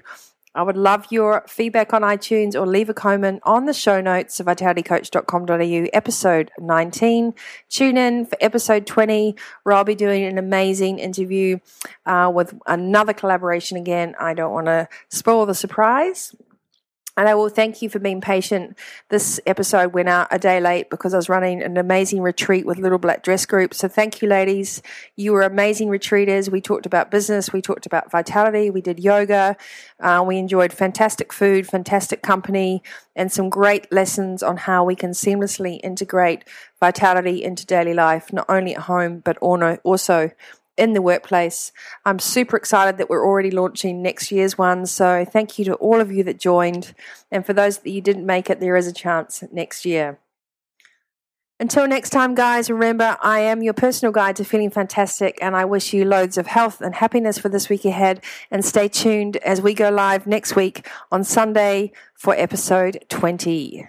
I 0.55 0.61
would 0.61 0.77
love 0.77 1.07
your 1.09 1.43
feedback 1.47 1.93
on 1.93 2.03
iTunes 2.03 2.53
or 2.53 2.67
leave 2.67 2.87
a 2.87 2.93
comment 2.93 3.41
on 3.43 3.65
the 3.65 3.73
show 3.73 4.01
notes 4.01 4.39
of 4.39 4.45
vitalitycoach.com.au 4.45 5.87
episode 5.93 6.51
19. 6.59 7.33
Tune 7.69 7.97
in 7.97 8.27
for 8.27 8.37
episode 8.39 8.85
20 8.85 9.35
where 9.63 9.75
I'll 9.75 9.83
be 9.83 9.95
doing 9.95 10.25
an 10.25 10.37
amazing 10.37 10.99
interview 10.99 11.57
uh, 12.05 12.31
with 12.33 12.53
another 12.67 13.13
collaboration 13.13 13.77
again. 13.77 14.13
I 14.19 14.35
don't 14.35 14.53
want 14.53 14.67
to 14.67 14.87
spoil 15.09 15.47
the 15.47 15.55
surprise. 15.55 16.35
And 17.15 17.29
I 17.29 17.35
will 17.35 17.49
thank 17.49 17.81
you 17.83 17.89
for 17.89 17.99
being 17.99 18.21
patient. 18.21 18.75
This 19.09 19.39
episode 19.45 19.93
went 19.93 20.09
out 20.09 20.27
a 20.31 20.39
day 20.39 20.59
late 20.59 20.89
because 20.89 21.13
I 21.13 21.17
was 21.17 21.29
running 21.29 21.61
an 21.61 21.77
amazing 21.77 22.21
retreat 22.21 22.65
with 22.65 22.79
Little 22.79 22.97
Black 22.97 23.21
Dress 23.21 23.45
Group. 23.45 23.75
So 23.75 23.87
thank 23.87 24.21
you, 24.21 24.27
ladies. 24.27 24.81
You 25.15 25.33
were 25.33 25.43
amazing 25.43 25.89
retreaters. 25.89 26.49
We 26.49 26.59
talked 26.59 26.87
about 26.87 27.11
business, 27.11 27.53
we 27.53 27.61
talked 27.61 27.85
about 27.85 28.09
vitality, 28.09 28.71
we 28.71 28.81
did 28.81 28.99
yoga, 28.99 29.55
uh, 29.99 30.23
we 30.25 30.37
enjoyed 30.37 30.73
fantastic 30.73 31.31
food, 31.31 31.67
fantastic 31.67 32.23
company, 32.23 32.81
and 33.15 33.31
some 33.31 33.49
great 33.49 33.91
lessons 33.91 34.41
on 34.41 34.57
how 34.57 34.83
we 34.83 34.95
can 34.95 35.11
seamlessly 35.11 35.79
integrate 35.83 36.45
vitality 36.79 37.43
into 37.43 37.63
daily 37.65 37.93
life, 37.93 38.33
not 38.33 38.45
only 38.49 38.75
at 38.75 38.83
home, 38.83 39.19
but 39.19 39.37
also 39.37 40.31
in 40.77 40.93
the 40.93 41.01
workplace. 41.01 41.71
I'm 42.05 42.19
super 42.19 42.57
excited 42.57 42.97
that 42.97 43.09
we're 43.09 43.25
already 43.25 43.51
launching 43.51 44.01
next 44.01 44.31
year's 44.31 44.57
one. 44.57 44.85
So 44.85 45.25
thank 45.25 45.59
you 45.59 45.65
to 45.65 45.75
all 45.75 46.01
of 46.01 46.11
you 46.11 46.23
that 46.23 46.39
joined. 46.39 46.93
And 47.31 47.45
for 47.45 47.53
those 47.53 47.79
that 47.79 47.89
you 47.89 48.01
didn't 48.01 48.25
make 48.25 48.49
it, 48.49 48.59
there 48.59 48.75
is 48.75 48.87
a 48.87 48.93
chance 48.93 49.43
next 49.51 49.85
year. 49.85 50.19
Until 51.59 51.87
next 51.87 52.09
time, 52.09 52.35
guys, 52.35 52.69
remember 52.69 53.15
I 53.21 53.39
am 53.39 53.61
your 53.61 53.73
personal 53.73 54.11
guide 54.11 54.35
to 54.37 54.43
feeling 54.43 54.71
fantastic, 54.71 55.37
and 55.39 55.55
I 55.55 55.65
wish 55.65 55.93
you 55.93 56.03
loads 56.03 56.37
of 56.37 56.47
health 56.47 56.81
and 56.81 56.95
happiness 56.95 57.37
for 57.37 57.47
this 57.47 57.69
week 57.69 57.85
ahead. 57.85 58.21
And 58.49 58.65
stay 58.65 58.87
tuned 58.87 59.37
as 59.37 59.61
we 59.61 59.73
go 59.73 59.89
live 59.89 60.27
next 60.27 60.55
week 60.55 60.89
on 61.11 61.23
Sunday 61.23 61.93
for 62.15 62.33
episode 62.35 63.05
20. 63.07 63.85